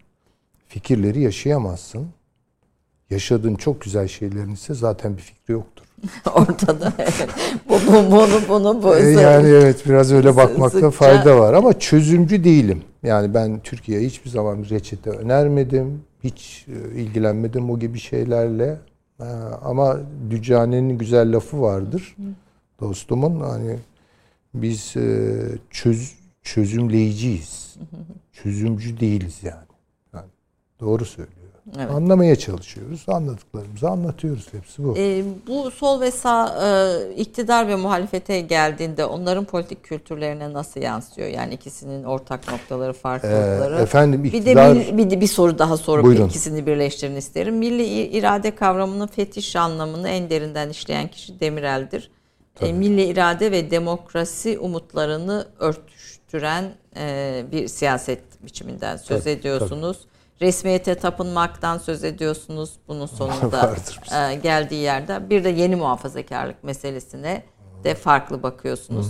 [0.67, 2.07] Fikirleri yaşayamazsın.
[3.09, 5.85] Yaşadığın çok güzel şeylerin ise zaten bir fikri yoktur.
[6.35, 6.93] Ortada.
[6.99, 7.27] evet.
[7.69, 8.95] bu, bu, bunu, bunu, bu.
[8.97, 12.83] E, yani evet biraz öyle bakmakta fayda var ama çözümcü değilim.
[13.03, 16.01] Yani ben Türkiye'ye hiçbir zaman reçete önermedim.
[16.23, 18.77] Hiç e, ilgilenmedim o gibi şeylerle.
[19.19, 19.23] E,
[19.63, 19.99] Ama
[20.29, 22.15] Dücane'nin güzel lafı vardır.
[22.81, 23.79] Dostumun hani
[24.53, 24.93] biz
[25.69, 27.75] çöz, çözümleyiciyiz.
[28.33, 29.67] Çözümcü değiliz yani.
[30.13, 30.29] yani
[30.79, 31.38] doğru söylüyor.
[31.77, 31.91] Evet.
[31.91, 33.03] Anlamaya çalışıyoruz.
[33.07, 34.47] Anladıklarımızı anlatıyoruz.
[34.51, 34.95] Hepsi bu.
[34.97, 41.27] Ee, bu sol ve sağ e, iktidar ve muhalefete geldiğinde onların politik kültürlerine nasıl yansıyor?
[41.27, 43.75] Yani ikisinin ortak noktaları, farklılıkları.
[43.75, 44.97] Ee, efendim bir de iktidar...
[44.97, 46.27] bir, de bir soru daha sorup Buyurun.
[46.27, 47.57] ikisini birleştirin isterim.
[47.57, 52.11] Milli irade kavramının fetiş anlamını en derinden işleyen kişi Demirel'dir.
[52.61, 59.97] E, milli irade ve demokrasi umutlarını örtüştüren e, bir siyaset biçiminden söz Tabii, ediyorsunuz.
[60.41, 62.73] Resmiyete tapınmaktan söz ediyorsunuz.
[62.87, 63.75] Bunun sonunda
[64.31, 65.29] e, geldiği yerde.
[65.29, 67.43] Bir de yeni muhafazakarlık meselesine
[67.83, 69.07] de farklı bakıyorsunuz.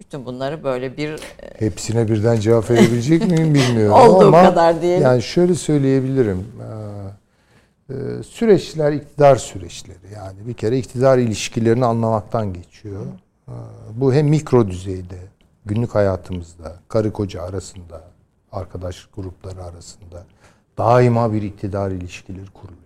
[0.00, 1.18] Bütün bunları böyle bir e,
[1.58, 5.02] Hepsine birden cevap verebilecek miyim bilmiyorum Olduğu ama kadar diyelim.
[5.02, 6.46] yani şöyle söyleyebilirim.
[6.60, 10.12] Ee, e, Süreçler iktidar süreçleri.
[10.14, 13.06] Yani bir kere iktidar ilişkilerini anlamaktan geçiyor.
[13.48, 13.52] Ee,
[13.94, 15.18] Bu hem mikro düzeyde,
[15.66, 18.04] günlük hayatımızda, karı koca arasında,
[18.52, 20.24] arkadaş grupları arasında
[20.82, 22.82] daima bir iktidar ilişkileri kuruluyor.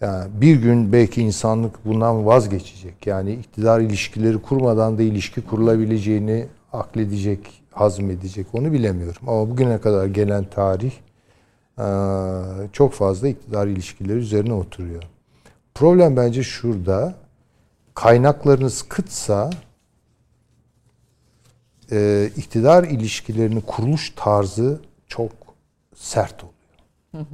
[0.00, 3.06] Yani bir gün belki insanlık bundan vazgeçecek.
[3.06, 9.22] Yani iktidar ilişkileri kurmadan da ilişki kurulabileceğini akledecek, hazmedecek onu bilemiyorum.
[9.26, 10.92] Ama bugüne kadar gelen tarih
[12.72, 15.02] çok fazla iktidar ilişkileri üzerine oturuyor.
[15.74, 17.14] Problem bence şurada.
[17.94, 19.50] Kaynaklarınız kıtsa
[22.36, 25.41] iktidar ilişkilerinin kuruluş tarzı çok
[25.94, 27.26] sert oluyor.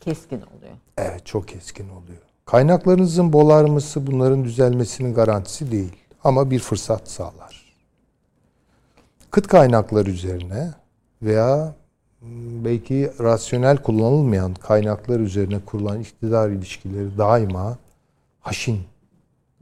[0.00, 0.72] keskin oluyor.
[0.98, 2.18] Evet çok keskin oluyor.
[2.44, 5.96] Kaynaklarınızın bolarması bunların düzelmesinin garantisi değil.
[6.24, 7.74] Ama bir fırsat sağlar.
[9.30, 10.70] Kıt kaynaklar üzerine
[11.22, 11.74] veya
[12.20, 17.78] m, belki rasyonel kullanılmayan kaynaklar üzerine kurulan iktidar ilişkileri daima
[18.40, 18.80] haşin,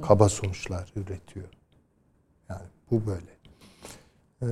[0.03, 1.49] kaba sonuçlar üretiyor.
[2.49, 3.30] Yani bu böyle.
[4.43, 4.47] Ee,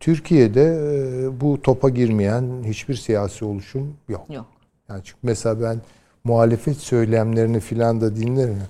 [0.00, 4.26] Türkiye'de e, bu topa girmeyen hiçbir siyasi oluşum yok.
[4.30, 4.46] Yok.
[4.88, 5.80] Yani çünkü mesela ben
[6.24, 8.62] muhalefet söylemlerini filan da dinlerim.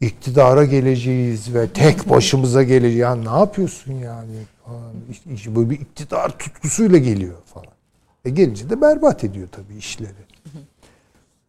[0.00, 2.96] İktidara geleceğiz ve tek başımıza geleceğiz.
[2.96, 4.36] Ya ne yapıyorsun yani?
[5.10, 7.72] İşte, işte böyle bir iktidar tutkusuyla geliyor falan.
[8.24, 10.12] E gelince de berbat ediyor tabii işleri.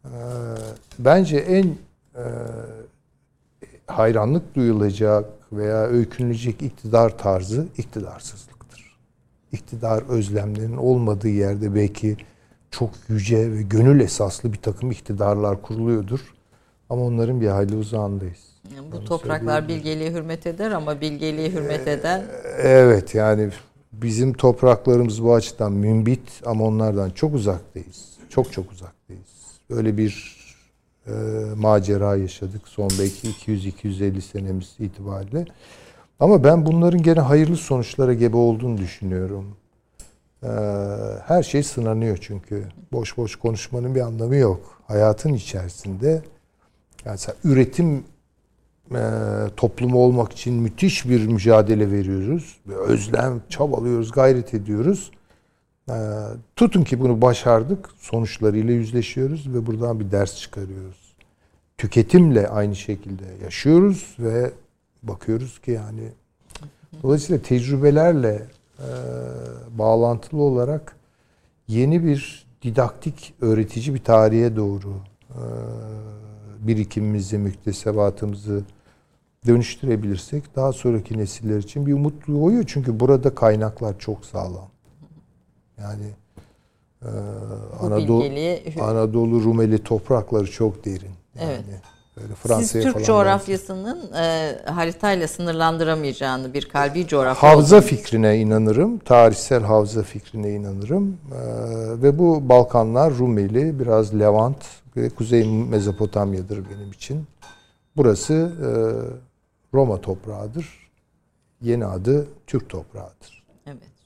[0.04, 0.08] Ee,
[0.98, 1.66] bence en
[2.14, 2.24] e,
[3.86, 8.96] hayranlık duyulacak veya öykünülecek iktidar tarzı iktidarsızlıktır.
[9.52, 12.16] İktidar özlemlerinin olmadığı yerde belki
[12.70, 16.20] çok yüce ve gönül esaslı bir takım iktidarlar kuruluyordur.
[16.90, 18.50] Ama onların bir hayli uzağındayız.
[18.76, 22.24] Yani bu Onu topraklar bilgeliğe hürmet eder ama bilgeliğe hürmet eden
[22.58, 23.50] Evet yani
[23.92, 28.10] bizim topraklarımız bu açıdan mümbit ama onlardan çok uzaktayız.
[28.28, 29.28] Çok çok uzaktayız.
[29.70, 30.39] Böyle bir
[31.06, 31.12] e,
[31.56, 35.46] macera yaşadık son belki 200-250 senemiz itibariyle.
[36.20, 39.56] Ama ben bunların gene hayırlı sonuçlara gebe olduğunu düşünüyorum.
[40.42, 40.48] Ee,
[41.26, 42.64] her şey sınanıyor çünkü.
[42.92, 44.82] Boş boş konuşmanın bir anlamı yok.
[44.86, 46.22] Hayatın içerisinde
[47.04, 48.04] yani üretim
[48.94, 49.02] e,
[49.56, 52.56] toplumu olmak için müthiş bir mücadele veriyoruz.
[52.66, 55.10] Ve özlem, çabalıyoruz, gayret ediyoruz.
[55.90, 55.96] E,
[56.56, 57.90] tutun ki bunu başardık.
[57.98, 61.14] Sonuçlarıyla yüzleşiyoruz ve buradan bir ders çıkarıyoruz.
[61.78, 64.50] Tüketimle aynı şekilde yaşıyoruz ve
[65.02, 66.08] bakıyoruz ki yani
[67.02, 68.42] dolayısıyla tecrübelerle
[68.78, 68.88] e,
[69.78, 70.96] bağlantılı olarak
[71.68, 74.94] yeni bir didaktik öğretici bir tarihe doğru
[75.30, 75.40] e,
[76.60, 78.62] birikimimizi, müktesebatımızı
[79.46, 82.64] dönüştürebilirsek daha sonraki nesiller için bir umut doğuyor.
[82.66, 84.68] Çünkü burada kaynaklar çok sağlam.
[85.82, 86.06] Yani
[87.02, 87.08] e,
[87.80, 91.10] Anadolu, bilgeliğe hür- Anadolu Rumeli toprakları çok derin.
[91.40, 91.64] Yani Evet.
[92.16, 98.98] Böyle Siz Türk falan coğrafyasının e, haritayla sınırlandıramayacağını bir kalbi coğrafya Havza olduğunu- fikrine inanırım.
[98.98, 101.08] Tarihsel havza fikrine inanırım.
[101.32, 101.36] Ee,
[102.02, 104.56] ve bu Balkanlar Rumeli, biraz Levant
[104.96, 107.26] ve Kuzey Mezopotamya'dır benim için.
[107.96, 108.68] Burası e,
[109.74, 110.90] Roma toprağıdır.
[111.62, 113.39] Yeni adı Türk toprağıdır.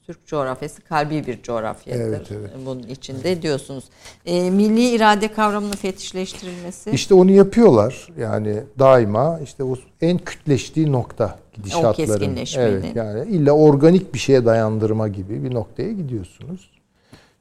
[0.07, 0.17] Evet.
[0.17, 2.01] Türk coğrafyası kalbi bir coğrafyadır.
[2.01, 2.49] Evet, evet.
[2.65, 3.83] Bunun içinde diyorsunuz.
[4.25, 6.91] E, milli irade kavramının fetişleştirilmesi.
[6.91, 8.07] İşte onu yapıyorlar.
[8.19, 11.93] Yani daima işte o en kütleştiği nokta gidişatların.
[11.93, 12.71] keskinleşmenin.
[12.71, 16.69] Evet yani illa organik bir şeye dayandırma gibi bir noktaya gidiyorsunuz.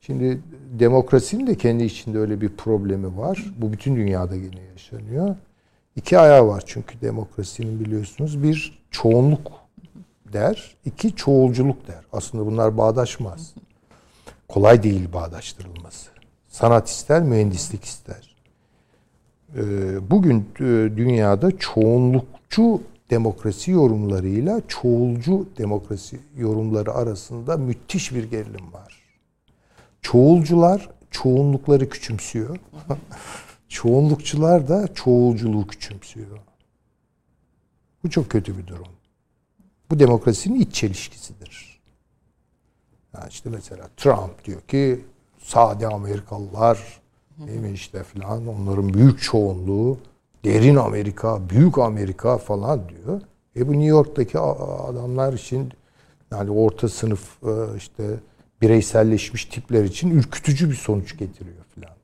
[0.00, 0.40] Şimdi
[0.78, 3.44] demokrasinin de kendi içinde öyle bir problemi var.
[3.58, 5.36] Bu bütün dünyada yine yaşanıyor.
[5.96, 8.42] İki ayağı var çünkü demokrasinin biliyorsunuz.
[8.42, 9.63] Bir çoğunluk
[10.34, 12.04] der, iki çoğulculuk der.
[12.12, 13.54] Aslında bunlar bağdaşmaz.
[14.48, 16.10] Kolay değil bağdaştırılması.
[16.48, 18.36] Sanat ister, mühendislik ister.
[19.56, 20.64] Ee, Bugün e,
[20.96, 29.02] dünyada çoğunlukçu demokrasi yorumlarıyla çoğulcu demokrasi yorumları arasında müthiş bir gerilim var.
[30.02, 32.56] Çoğulcular çoğunlukları küçümsüyor.
[33.68, 36.38] Çoğunlukçular da çoğulculuğu küçümsüyor.
[38.04, 38.88] Bu çok kötü bir durum.
[39.94, 41.80] Bu demokrasinin iç çelişkisidir.
[43.14, 45.04] Yani işte mesela Trump diyor ki
[45.42, 47.00] sade Amerikalılar
[47.38, 49.98] değil mi işte falan onların büyük çoğunluğu
[50.44, 53.20] derin Amerika, büyük Amerika falan diyor.
[53.56, 55.72] E bu New York'taki adamlar için
[56.30, 58.04] yani orta sınıf e, işte
[58.62, 61.94] bireyselleşmiş tipler için ürkütücü bir sonuç getiriyor filan.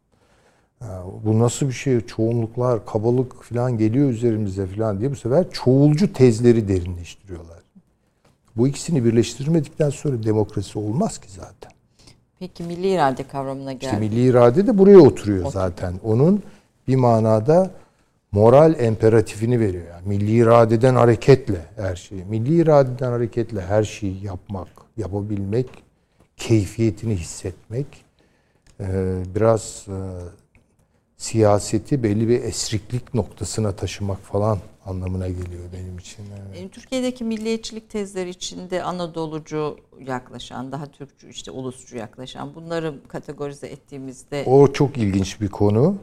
[1.24, 2.00] Bu nasıl bir şey?
[2.00, 7.59] Çoğunluklar, kabalık falan geliyor üzerimize falan diye bu sefer çoğulcu tezleri derinleştiriyorlar.
[8.56, 11.70] Bu ikisini birleştirmedikten sonra demokrasi olmaz ki zaten.
[12.38, 14.00] Peki milli irade kavramına İşte geldi.
[14.00, 15.94] milli irade de buraya oturuyor zaten.
[16.04, 16.42] Onun
[16.88, 17.70] bir manada
[18.32, 19.84] moral imperatifini veriyor.
[19.90, 22.24] Yani milli iradeden hareketle her şeyi.
[22.24, 25.68] Milli iradeden hareketle her şeyi yapmak, yapabilmek,
[26.36, 27.86] keyfiyetini hissetmek
[28.80, 28.86] e,
[29.34, 29.96] biraz e,
[31.16, 36.24] siyaseti belli bir esriklik noktasına taşımak falan anlamına geliyor benim için.
[36.48, 36.62] Evet.
[36.62, 44.44] E, Türkiye'deki milliyetçilik tezleri içinde Anadolucu yaklaşan, daha Türkçü işte ulusçu yaklaşan bunları kategorize ettiğimizde
[44.46, 45.96] O çok ilginç bir konu.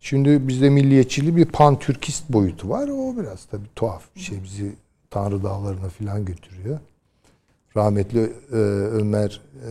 [0.00, 2.88] Şimdi bizde milliyetçiliği bir pan-Türkist boyutu var.
[2.88, 4.42] O biraz tabii tuhaf bir şey.
[4.42, 4.72] Bizi
[5.10, 6.78] Tanrı Dağları'na falan götürüyor.
[7.76, 9.70] Rahmetli e, Ömer e,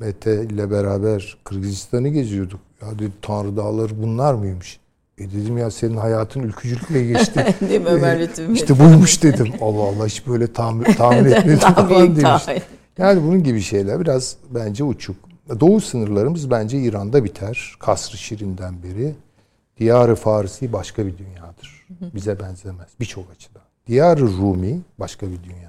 [0.00, 2.60] Mete ile beraber Kırgızistan'ı geziyorduk.
[2.82, 4.80] Ya dedi Tanrı Dağları bunlar mıymış?
[5.18, 7.54] E dedim ya senin hayatın ülkücülükle geçti.
[7.68, 9.48] Değil mi Ömer Lütfü işte buymuş dedim.
[9.60, 12.22] Allah Allah hiç böyle tahmin, tahmin etmedim falan büyük demiş.
[12.22, 12.54] daha-
[12.98, 15.16] Yani bunun gibi şeyler biraz bence uçuk.
[15.60, 17.74] Doğu sınırlarımız bence İran'da biter.
[17.78, 19.14] Kasr-ı Şirin'den beri.
[19.78, 21.86] Diyar-ı Farisi başka bir dünyadır.
[22.14, 23.62] Bize benzemez birçok açıdan.
[23.86, 25.67] Diyar-ı Rumi başka bir dünyadır.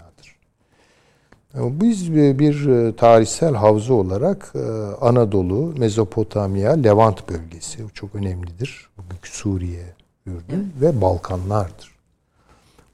[1.53, 4.59] Ama Biz bir bir, e, tarihsel havza olarak e,
[5.01, 8.89] Anadolu, Mezopotamya, Levant bölgesi çok önemlidir.
[8.97, 9.93] Bugünkü Suriye,
[10.25, 11.99] Ürdün ve Balkanlardır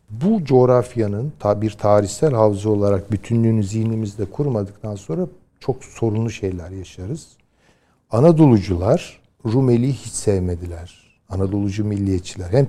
[0.10, 5.27] bu coğrafyanın bir tarihsel havza olarak bütünlüğünü zihnimizde kurmadıktan sonra
[5.60, 7.27] çok sorunlu şeyler yaşarız.
[8.11, 11.18] Anadolucular Rumeli'yi hiç sevmediler.
[11.30, 12.49] Anadolucu milliyetçiler.
[12.49, 12.68] Hem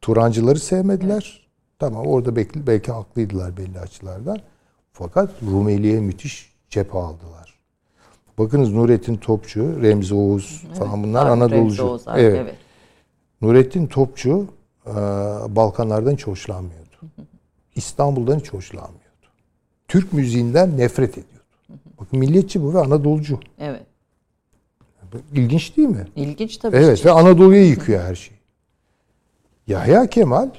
[0.00, 1.48] Turancıları sevmediler.
[1.78, 4.38] Tamam orada belki, belki haklıydılar belli açılardan.
[4.92, 7.58] Fakat Rumeli'ye müthiş cephe aldılar.
[8.38, 11.84] Bakınız Nurettin Topçu, Remzi Oğuz falan bunlar Remzi Anadolucu.
[11.84, 12.40] Oğuz abi, evet.
[12.42, 12.54] evet.
[13.42, 14.46] Nurettin Topçu
[14.86, 14.92] e,
[15.48, 16.96] Balkanlardan hiç hoşlanmıyordu.
[17.74, 19.00] İstanbul'dan hiç hoşlanmıyordu.
[19.88, 21.44] Türk müziğinden nefret ediyordu.
[22.00, 23.40] Bakın milliyetçi bu ve Anadolucu.
[23.58, 23.82] Evet.
[25.32, 26.06] İlginç değil mi?
[26.16, 26.76] İlginç tabii.
[26.76, 28.38] Evet ve Anadolu'ya yıkıyor her şeyi.
[29.66, 30.50] Yahya Kemal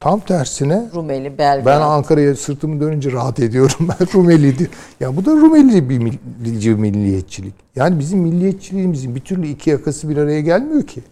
[0.00, 1.66] tam tersine Rumeli, Belgrad.
[1.66, 3.76] ben Ankara'ya sırtımı dönünce rahat ediyorum.
[4.00, 4.70] Ben Rumeli diyor.
[5.00, 7.54] Ya bu da Rumeli bir millici milliyetçilik.
[7.76, 11.02] Yani bizim milliyetçiliğimizin bir türlü iki yakası bir araya gelmiyor ki.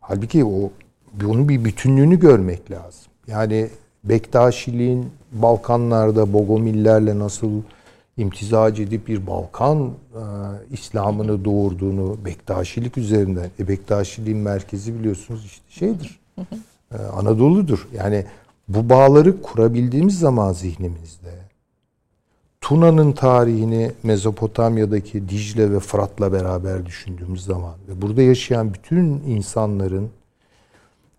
[0.00, 0.70] Halbuki o
[1.26, 3.12] onun bir bütünlüğünü görmek lazım.
[3.26, 3.68] Yani
[4.04, 7.50] Bektaşiliğin Balkanlarda Bogomillerle nasıl
[8.16, 10.22] imtizac edip bir Balkan e,
[10.70, 13.50] İslam'ını doğurduğunu Bektaşilik üzerinden.
[13.60, 16.20] E, Bektaşiliğin merkezi biliyorsunuz işte şeydir.
[16.92, 17.88] E, Anadolu'dur.
[17.94, 18.24] Yani
[18.68, 21.48] bu bağları kurabildiğimiz zaman zihnimizde
[22.60, 30.10] Tuna'nın tarihini Mezopotamya'daki Dicle ve Fırat'la beraber düşündüğümüz zaman ve burada yaşayan bütün insanların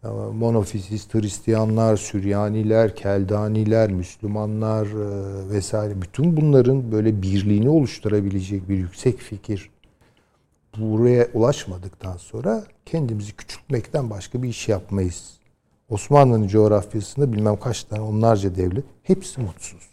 [0.04, 9.18] e, monofizist Hristiyanlar, Süryaniler, Keldaniler, Müslümanlar e, vesaire bütün bunların böyle birliğini oluşturabilecek bir yüksek
[9.18, 9.70] fikir
[10.78, 15.39] buraya ulaşmadıktan sonra kendimizi küçültmekten başka bir iş yapmayız.
[15.90, 19.90] Osmanlı'nın coğrafyasında bilmem kaç tane onlarca devlet hepsi mutsuz.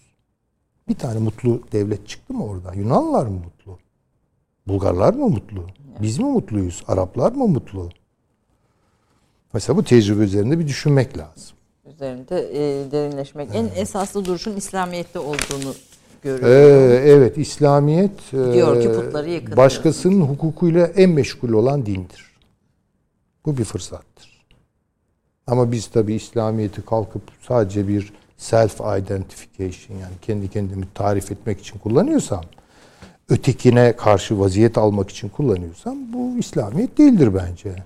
[0.89, 2.73] Bir tane mutlu devlet çıktı mı orada?
[2.74, 3.78] Yunanlılar mı mutlu?
[4.66, 5.66] Bulgarlar mı mutlu?
[6.02, 6.85] Biz mi mutluyuz?
[6.89, 7.90] Araplar mı mutlu?
[9.55, 11.56] Mesela bu tecrübe üzerinde bir düşünmek lazım.
[11.94, 13.48] Üzerinde e, derinleşmek.
[13.55, 15.74] En esaslı duruşun İslamiyet'te olduğunu
[16.24, 17.02] Ee, görüyorum.
[17.06, 22.31] evet, İslamiyet Diyor ki e, putları yıkın başkasının hukukuyla en meşgul olan dindir.
[23.47, 24.26] Bu bir fırsattır.
[25.47, 31.78] Ama biz tabi İslamiyet'i kalkıp sadece bir self identification yani kendi kendimi tarif etmek için
[31.78, 32.44] kullanıyorsam,
[33.28, 37.77] ötekine karşı vaziyet almak için kullanıyorsam bu İslamiyet değildir bence.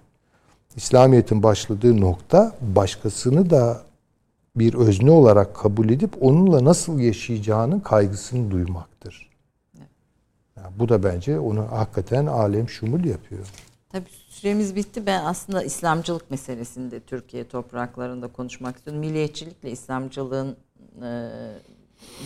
[0.77, 3.82] İslamiyet'in başladığı nokta başkasını da
[4.57, 9.31] bir özne olarak kabul edip onunla nasıl yaşayacağının kaygısını duymaktır.
[10.57, 13.47] Yani bu da bence onu hakikaten alem şumul yapıyor.
[13.93, 15.07] Tabii süremiz bitti.
[15.07, 19.01] Ben aslında İslamcılık meselesini de Türkiye topraklarında konuşmak istiyorum.
[19.01, 20.57] Milliyetçilikle İslamcılığın
[21.03, 21.31] e,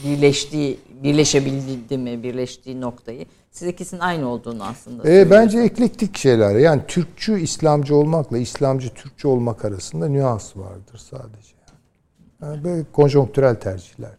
[0.05, 3.27] birleştiği, birleşebildi mi, birleştiği noktayı.
[3.51, 6.57] Siz ikisinin aynı olduğunu aslında E, bence eklektik şeyler.
[6.57, 11.55] Yani Türkçü İslamcı olmakla İslamcı Türkçü olmak arasında nüans vardır sadece.
[12.43, 14.11] Yani böyle konjonktürel tercihler.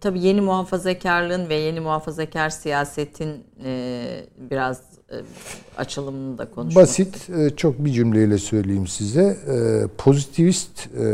[0.00, 4.82] Tabii yeni muhafazakarlığın ve yeni muhafazakar siyasetin e, biraz
[5.76, 9.22] açılımını da konuşmak Basit, e, çok bir cümleyle söyleyeyim size.
[9.22, 11.06] E, Pozitivist e,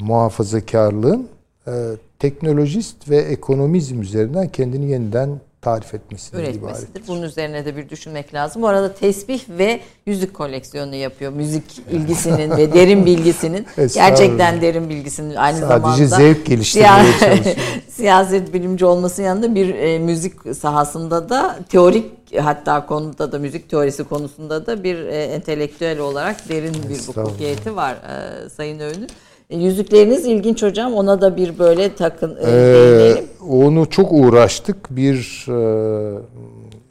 [0.00, 1.28] muhafazakarlığın
[1.66, 1.72] e,
[2.18, 7.02] teknolojist ve ekonomizm üzerinden kendini yeniden tarif etmesinden ibarettir.
[7.08, 8.62] Bunun üzerine de bir düşünmek lazım.
[8.62, 11.32] Bu arada tesbih ve yüzük koleksiyonu yapıyor.
[11.32, 17.56] Müzik ilgisinin ve derin bilgisinin gerçekten derin bilgisinin aynı Sadece zamanda zevk geliştirmeye siya- çalışıyor.
[17.88, 22.04] siyaset bilimci olmasının yanında bir e, müzik sahasında da teorik
[22.40, 27.94] hatta konuda da müzik teorisi konusunda da bir e, entelektüel olarak derin bir hukukiyeti var
[27.94, 29.08] e, Sayın Öğün'ün.
[29.50, 30.94] E, yüzükleriniz ilginç hocam.
[30.94, 34.96] Ona da bir böyle takın e, Ee, onu çok uğraştık.
[34.96, 36.20] Bir e,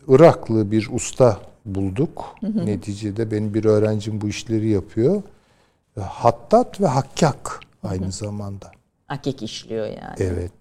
[0.08, 2.36] Iraklı bir usta bulduk.
[2.42, 5.22] Neticede benim bir öğrencim bu işleri yapıyor.
[5.98, 8.72] E, Hattat ve hakkak aynı zamanda.
[9.10, 10.16] Akik işliyor yani.
[10.20, 10.52] Evet.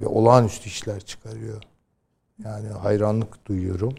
[0.00, 1.62] Ve olağanüstü işler çıkarıyor.
[2.44, 3.94] Yani hayranlık duyuyorum.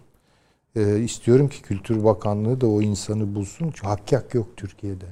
[0.76, 3.66] E, istiyorum ki Kültür Bakanlığı da o insanı bulsun.
[3.66, 5.06] Çünkü hakkak yok Türkiye'de.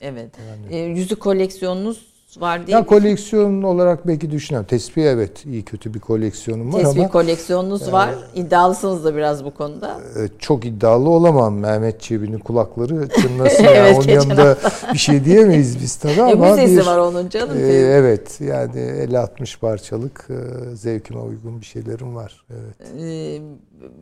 [0.00, 0.34] Evet.
[0.70, 2.06] E, yüzük koleksiyonunuz
[2.36, 2.86] var değil Ya mi?
[2.86, 4.66] koleksiyon olarak belki düşünüyorum.
[4.70, 8.10] Tespih evet iyi kötü bir koleksiyonum var Tesbih ama koleksiyonunuz var.
[8.34, 10.00] İddialısınız da biraz bu konuda.
[10.16, 11.54] e, çok iddialı olamam.
[11.58, 13.62] Mehmet Çebi'nin kulakları çınlasın.
[13.64, 13.76] yani.
[13.76, 14.56] Evet, Onun geçen yanında
[14.92, 17.56] bir şey diyemeyiz biz tabii E, ama müzesi bir, var onun canım.
[17.58, 22.44] e, evet yani 50-60 parçalık e, zevkime uygun bir şeylerim var.
[22.50, 23.02] Evet.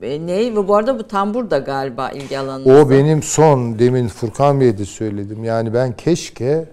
[0.02, 0.56] E, ne?
[0.56, 2.72] Ve bu arada bu tambur da galiba ilgi alanınızda.
[2.80, 5.44] O benim son demin Furkan Bey'e de söyledim.
[5.44, 6.64] Yani ben keşke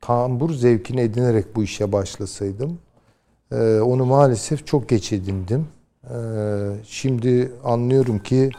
[0.00, 2.78] tambur zevkini edinerek bu işe başlasaydım.
[3.52, 5.68] Ee, onu maalesef çok geç edindim.
[6.04, 6.16] Ee,
[6.84, 8.50] şimdi anlıyorum ki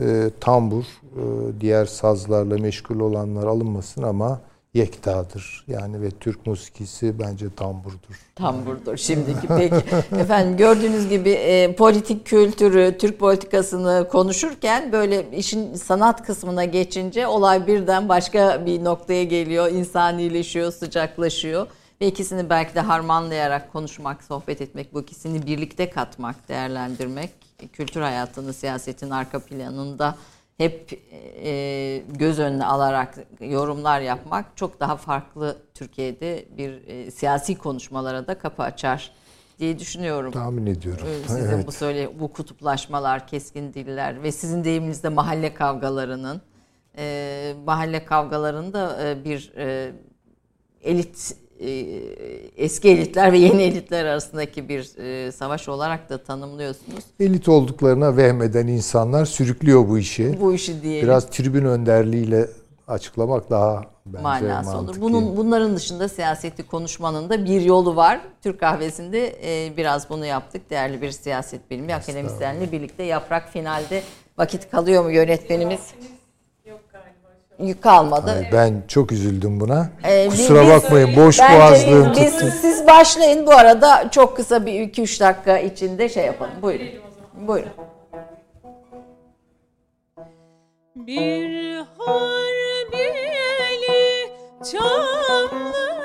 [0.00, 1.22] e, tambur e,
[1.60, 4.40] diğer sazlarla meşgul olanlar alınmasın ama
[4.74, 5.64] yektadır.
[5.68, 8.20] Yani ve Türk musikisi bence tamburdur.
[8.34, 9.74] Tamburdur şimdiki peki.
[10.20, 17.66] Efendim gördüğünüz gibi e, politik kültürü, Türk politikasını konuşurken böyle işin sanat kısmına geçince olay
[17.66, 19.70] birden başka bir noktaya geliyor.
[19.70, 21.66] insanileşiyor, sıcaklaşıyor.
[22.00, 27.30] Ve ikisini belki de harmanlayarak konuşmak, sohbet etmek, bu ikisini birlikte katmak, değerlendirmek,
[27.72, 30.16] kültür hayatını siyasetin arka planında
[30.58, 31.00] hep
[31.44, 38.38] e, göz önüne alarak yorumlar yapmak çok daha farklı Türkiye'de bir e, siyasi konuşmalara da
[38.38, 39.12] kapı açar
[39.58, 40.32] diye düşünüyorum.
[40.32, 41.06] Tahmin ediyorum.
[41.08, 41.66] Ee, Sizin Evet.
[41.66, 46.42] bu söyle bu kutuplaşmalar, keskin diller ve sizin deyiminizde mahalle kavgalarının
[46.98, 49.92] e, mahalle kavgalarında e, bir e,
[50.82, 51.36] elit
[52.56, 57.04] eski elitler ve yeni elitler arasındaki bir e, savaş olarak da tanımlıyorsunuz.
[57.20, 60.40] Elit olduklarına vehmeden insanlar sürüklüyor bu işi.
[60.40, 61.02] Bu işi diyelim.
[61.08, 62.48] Biraz tribün önderliğiyle
[62.88, 64.76] açıklamak daha bence manası olur.
[64.76, 65.00] mantıklı.
[65.00, 68.20] Bunun bunların dışında siyaseti konuşmanın da bir yolu var.
[68.42, 70.70] Türk kahvesinde e, biraz bunu yaptık.
[70.70, 74.02] Değerli bir siyaset bilimi akademisyenle birlikte yaprak finalde
[74.38, 75.80] vakit kalıyor mu yönetmenimiz?
[77.58, 78.30] Yük kalmadı.
[78.30, 79.88] Ay, ben çok üzüldüm buna.
[80.04, 82.46] Ee, Kusura biz- bakmayın boş boğazlığım biz, tuttu.
[82.46, 86.52] biz- siz başlayın bu arada çok kısa bir 2-3 dakika içinde şey yapalım.
[86.62, 86.86] Buyurun.
[87.34, 87.70] Buyurun.
[90.96, 93.52] Bir harbiyeli
[94.72, 96.04] Çamlıca'da